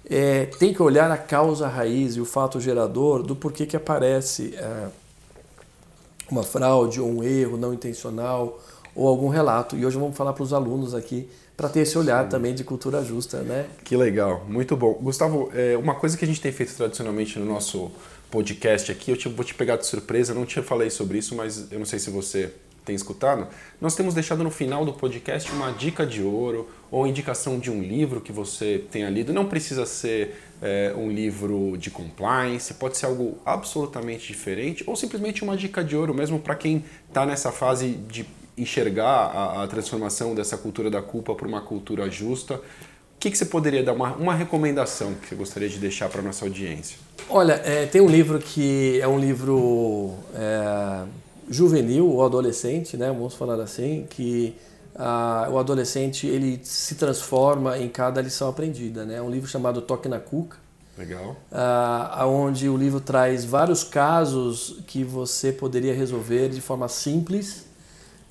é, 0.04 0.46
tem 0.46 0.74
que 0.74 0.82
olhar 0.82 1.10
a 1.10 1.16
causa 1.16 1.66
raiz 1.66 2.16
e 2.16 2.20
o 2.20 2.24
fato 2.26 2.60
gerador 2.60 3.22
do 3.22 3.34
porquê 3.34 3.64
que 3.64 3.76
aparece 3.76 4.54
é, 4.56 4.88
uma 6.30 6.42
fraude 6.42 7.00
ou 7.00 7.08
um 7.08 7.22
erro 7.22 7.56
não 7.56 7.72
intencional 7.72 8.60
ou 8.94 9.08
algum 9.08 9.28
relato. 9.28 9.76
E 9.76 9.84
hoje 9.84 9.98
vamos 9.98 10.16
falar 10.16 10.32
para 10.32 10.42
os 10.42 10.52
alunos 10.52 10.94
aqui 10.94 11.28
para 11.56 11.68
ter 11.68 11.80
esse 11.80 11.98
olhar 11.98 12.26
também 12.28 12.54
de 12.54 12.64
cultura 12.64 13.04
justa, 13.04 13.42
né? 13.42 13.66
Que 13.84 13.94
legal, 13.94 14.46
muito 14.48 14.74
bom. 14.76 14.94
Gustavo, 14.94 15.50
é, 15.54 15.76
uma 15.76 15.94
coisa 15.94 16.16
que 16.16 16.24
a 16.24 16.28
gente 16.28 16.40
tem 16.40 16.50
feito 16.50 16.74
tradicionalmente 16.74 17.38
no 17.38 17.44
nosso 17.44 17.90
podcast 18.30 18.90
aqui, 18.90 19.10
eu 19.10 19.16
te, 19.16 19.28
vou 19.28 19.44
te 19.44 19.54
pegar 19.54 19.76
de 19.76 19.86
surpresa, 19.86 20.32
não 20.32 20.46
te 20.46 20.62
falei 20.62 20.88
sobre 20.88 21.18
isso, 21.18 21.34
mas 21.34 21.70
eu 21.70 21.78
não 21.78 21.84
sei 21.84 21.98
se 21.98 22.08
você 22.08 22.50
tem 22.82 22.94
escutado, 22.94 23.46
nós 23.78 23.94
temos 23.94 24.14
deixado 24.14 24.42
no 24.42 24.50
final 24.50 24.84
do 24.86 24.92
podcast 24.92 25.52
uma 25.52 25.70
dica 25.70 26.06
de 26.06 26.22
ouro 26.22 26.68
ou 26.90 27.06
indicação 27.06 27.58
de 27.58 27.70
um 27.70 27.82
livro 27.82 28.20
que 28.20 28.32
você 28.32 28.82
tenha 28.90 29.10
lido. 29.10 29.32
Não 29.32 29.46
precisa 29.46 29.84
ser 29.84 30.40
é, 30.62 30.94
um 30.96 31.10
livro 31.10 31.76
de 31.76 31.90
compliance, 31.90 32.72
pode 32.74 32.96
ser 32.96 33.06
algo 33.06 33.38
absolutamente 33.44 34.26
diferente 34.28 34.82
ou 34.86 34.96
simplesmente 34.96 35.44
uma 35.44 35.56
dica 35.56 35.84
de 35.84 35.94
ouro 35.94 36.14
mesmo 36.14 36.38
para 36.38 36.54
quem 36.54 36.84
está 37.08 37.26
nessa 37.26 37.52
fase 37.52 37.90
de 37.90 38.24
enxergar 38.56 39.06
a, 39.06 39.62
a, 39.62 39.66
transformação 39.66 40.34
dessa 40.34 40.56
cultura 40.56 40.90
da 40.90 41.00
culpa 41.02 41.34
para 41.34 41.46
uma 41.46 41.60
cultura 41.60 42.10
justa. 42.10 42.54
O 42.54 43.20
que, 43.20 43.30
que 43.30 43.36
você 43.36 43.44
poderia 43.44 43.82
dar 43.82 43.92
uma, 43.92 44.14
uma 44.14 44.34
recomendação 44.34 45.14
que 45.14 45.28
você 45.28 45.34
gostaria 45.34 45.68
de 45.68 45.78
deixar 45.78 46.08
para 46.08 46.20
a 46.20 46.24
nossa 46.24 46.44
audiência? 46.44 46.96
Olha, 47.28 47.54
é, 47.64 47.86
tem 47.86 48.00
um 48.00 48.08
livro 48.08 48.38
que 48.38 48.98
é 49.00 49.06
um 49.06 49.18
livro 49.18 50.14
é, 50.34 51.04
juvenil 51.50 52.08
ou 52.08 52.24
adolescente, 52.24 52.96
né? 52.96 53.08
Vamos 53.08 53.34
falar 53.34 53.60
assim, 53.60 54.06
que 54.08 54.54
ah, 54.94 55.48
o 55.50 55.58
adolescente 55.58 56.26
ele 56.26 56.60
se 56.62 56.94
transforma 56.94 57.78
em 57.78 57.88
cada 57.88 58.20
lição 58.20 58.48
aprendida, 58.48 59.04
né? 59.04 59.16
É 59.16 59.22
um 59.22 59.30
livro 59.30 59.48
chamado 59.48 59.80
Toque 59.80 60.08
na 60.08 60.18
Cuca. 60.18 60.58
Legal. 60.98 61.36
Ah, 61.50 62.26
onde 62.26 62.68
o 62.68 62.76
livro 62.76 63.00
traz 63.00 63.44
vários 63.44 63.82
casos 63.82 64.80
que 64.86 65.02
você 65.02 65.50
poderia 65.50 65.94
resolver 65.94 66.50
de 66.50 66.60
forma 66.60 66.88
simples, 66.88 67.64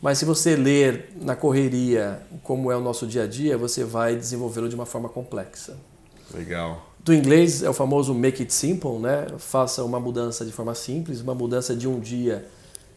mas 0.01 0.17
se 0.17 0.25
você 0.25 0.55
ler 0.55 1.11
na 1.21 1.35
correria, 1.35 2.21
como 2.43 2.71
é 2.71 2.75
o 2.75 2.81
nosso 2.81 3.05
dia 3.05 3.23
a 3.23 3.27
dia, 3.27 3.57
você 3.57 3.83
vai 3.83 4.15
desenvolvê-lo 4.15 4.69
de 4.69 4.75
uma 4.75 4.85
forma 4.85 5.09
complexa. 5.09 5.77
Legal. 6.33 6.87
Do 6.99 7.13
inglês 7.13 7.63
é 7.63 7.69
o 7.69 7.73
famoso 7.73 8.13
make 8.13 8.41
it 8.41 8.53
simple, 8.53 8.99
né? 8.99 9.27
Faça 9.37 9.83
uma 9.83 9.99
mudança 9.99 10.45
de 10.45 10.51
forma 10.51 10.75
simples, 10.75 11.21
uma 11.21 11.33
mudança 11.33 11.75
de 11.75 11.87
um 11.87 11.99
dia 11.99 12.45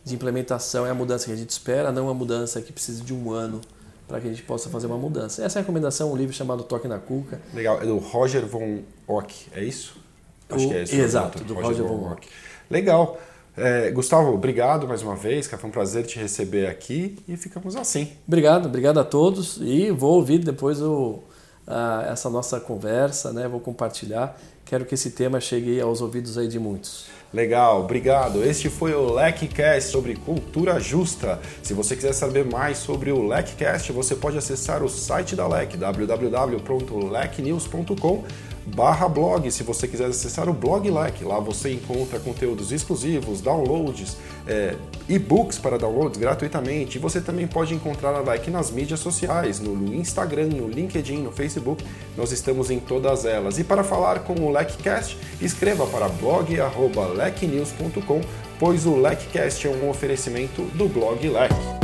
de 0.05 0.15
implementação 0.15 0.87
é 0.87 0.91
a 0.91 0.95
mudança 0.95 1.27
que 1.27 1.33
a 1.33 1.37
gente 1.37 1.51
espera, 1.51 1.93
não 1.93 2.05
uma 2.05 2.15
mudança 2.15 2.61
que 2.61 2.73
precisa 2.73 3.03
de 3.03 3.15
um 3.15 3.31
ano 3.31 3.61
para 4.09 4.21
que 4.21 4.27
a 4.27 4.31
gente 4.31 4.43
possa 4.43 4.69
fazer 4.69 4.87
uma 4.87 4.99
mudança. 4.99 5.45
Essa 5.45 5.59
é 5.59 5.61
a 5.61 5.63
recomendação, 5.63 6.13
um 6.13 6.17
livro 6.17 6.35
chamado 6.35 6.65
Toque 6.65 6.89
na 6.89 6.99
Cuca. 6.99 7.41
Legal, 7.55 7.81
é 7.81 7.87
do 7.87 7.99
Roger 7.99 8.45
von 8.45 8.83
Ock, 9.07 9.47
é 9.55 9.63
isso? 9.63 9.97
Acho 10.51 10.67
o, 10.67 10.69
que 10.69 10.75
é 10.75 10.83
isso. 10.83 10.95
Exato, 10.95 11.45
do 11.45 11.55
Roger, 11.55 11.69
Roger 11.69 11.87
von 11.87 12.13
Ock. 12.13 12.29
Legal. 12.69 13.19
É, 13.57 13.91
Gustavo, 13.91 14.33
obrigado 14.33 14.87
mais 14.89 15.03
uma 15.03 15.15
vez, 15.15 15.47
que 15.47 15.57
foi 15.57 15.69
um 15.69 15.73
prazer 15.73 16.07
te 16.07 16.19
receber 16.19 16.67
aqui 16.67 17.19
e 17.29 17.37
ficamos 17.37 17.77
assim. 17.77 18.09
Obrigado, 18.27 18.67
obrigado 18.67 18.99
a 18.99 19.05
todos 19.05 19.59
e 19.61 19.91
vou 19.91 20.15
ouvir 20.15 20.39
depois 20.39 20.81
o, 20.81 21.19
a, 21.67 22.07
essa 22.11 22.31
nossa 22.31 22.59
conversa, 22.59 23.31
né? 23.33 23.47
vou 23.47 23.61
compartilhar. 23.61 24.39
Quero 24.65 24.87
que 24.87 24.95
esse 24.95 25.11
tema 25.11 25.39
chegue 25.39 25.79
aos 25.81 26.01
ouvidos 26.01 26.39
aí 26.39 26.49
de 26.49 26.59
muitos. 26.59 27.05
Legal, 27.33 27.81
obrigado. 27.81 28.45
Este 28.45 28.71
foi 28.71 28.95
o 28.95 29.15
LECCast 29.15 29.91
sobre 29.91 30.15
cultura 30.17 30.79
justa. 30.79 31.41
Se 31.63 31.75
você 31.75 31.97
quiser 31.97 32.13
saber 32.13 32.45
mais 32.45 32.79
sobre 32.79 33.11
o 33.13 33.27
LECCast, 33.27 33.91
você 33.93 34.15
pode 34.15 34.39
acessar 34.39 34.83
o 34.83 34.89
site 34.89 35.37
da 35.37 35.47
LEC, 35.47 35.77
www.lecnews.com 35.77 38.25
barra 38.67 39.09
blog, 39.09 39.51
se 39.51 39.63
você 39.63 39.89
quiser 39.89 40.07
acessar 40.07 40.47
o 40.49 40.53
blog 40.53 40.91
Lec. 40.91 41.25
Lá 41.25 41.39
você 41.39 41.73
encontra 41.73 42.21
conteúdos 42.21 42.71
exclusivos, 42.73 43.41
downloads, 43.41 44.19
é, 44.47 44.77
e-books 45.09 45.59
para 45.59 45.79
downloads 45.79 46.19
gratuitamente. 46.19 46.99
E 46.99 47.01
você 47.01 47.21
também 47.21 47.47
pode 47.47 47.73
encontrar 47.75 48.15
a 48.15 48.21
Lec 48.21 48.51
nas 48.51 48.71
mídias 48.71 49.01
sociais, 49.01 49.61
no 49.61 49.95
Instagram, 49.95 50.49
no 50.49 50.69
LinkedIn, 50.69 51.23
no 51.23 51.33
Facebook. 51.33 51.83
Nós 52.17 52.33
estamos 52.33 52.71
em 52.71 52.79
todas 52.79 53.25
elas. 53.25 53.59
E 53.59 53.65
para 53.65 53.83
falar 53.83 54.21
com 54.21 54.35
o 54.35 54.51
LecCast, 54.51 55.19
escreva 55.41 55.87
para 55.87 56.09
blog.lecnews.com, 56.09 58.21
pois 58.59 58.87
o 58.87 58.97
LecCast 58.97 59.67
é 59.67 59.71
um 59.71 59.91
oferecimento 59.91 60.63
do 60.77 60.89
blog 60.89 61.29
Lec. 61.29 61.82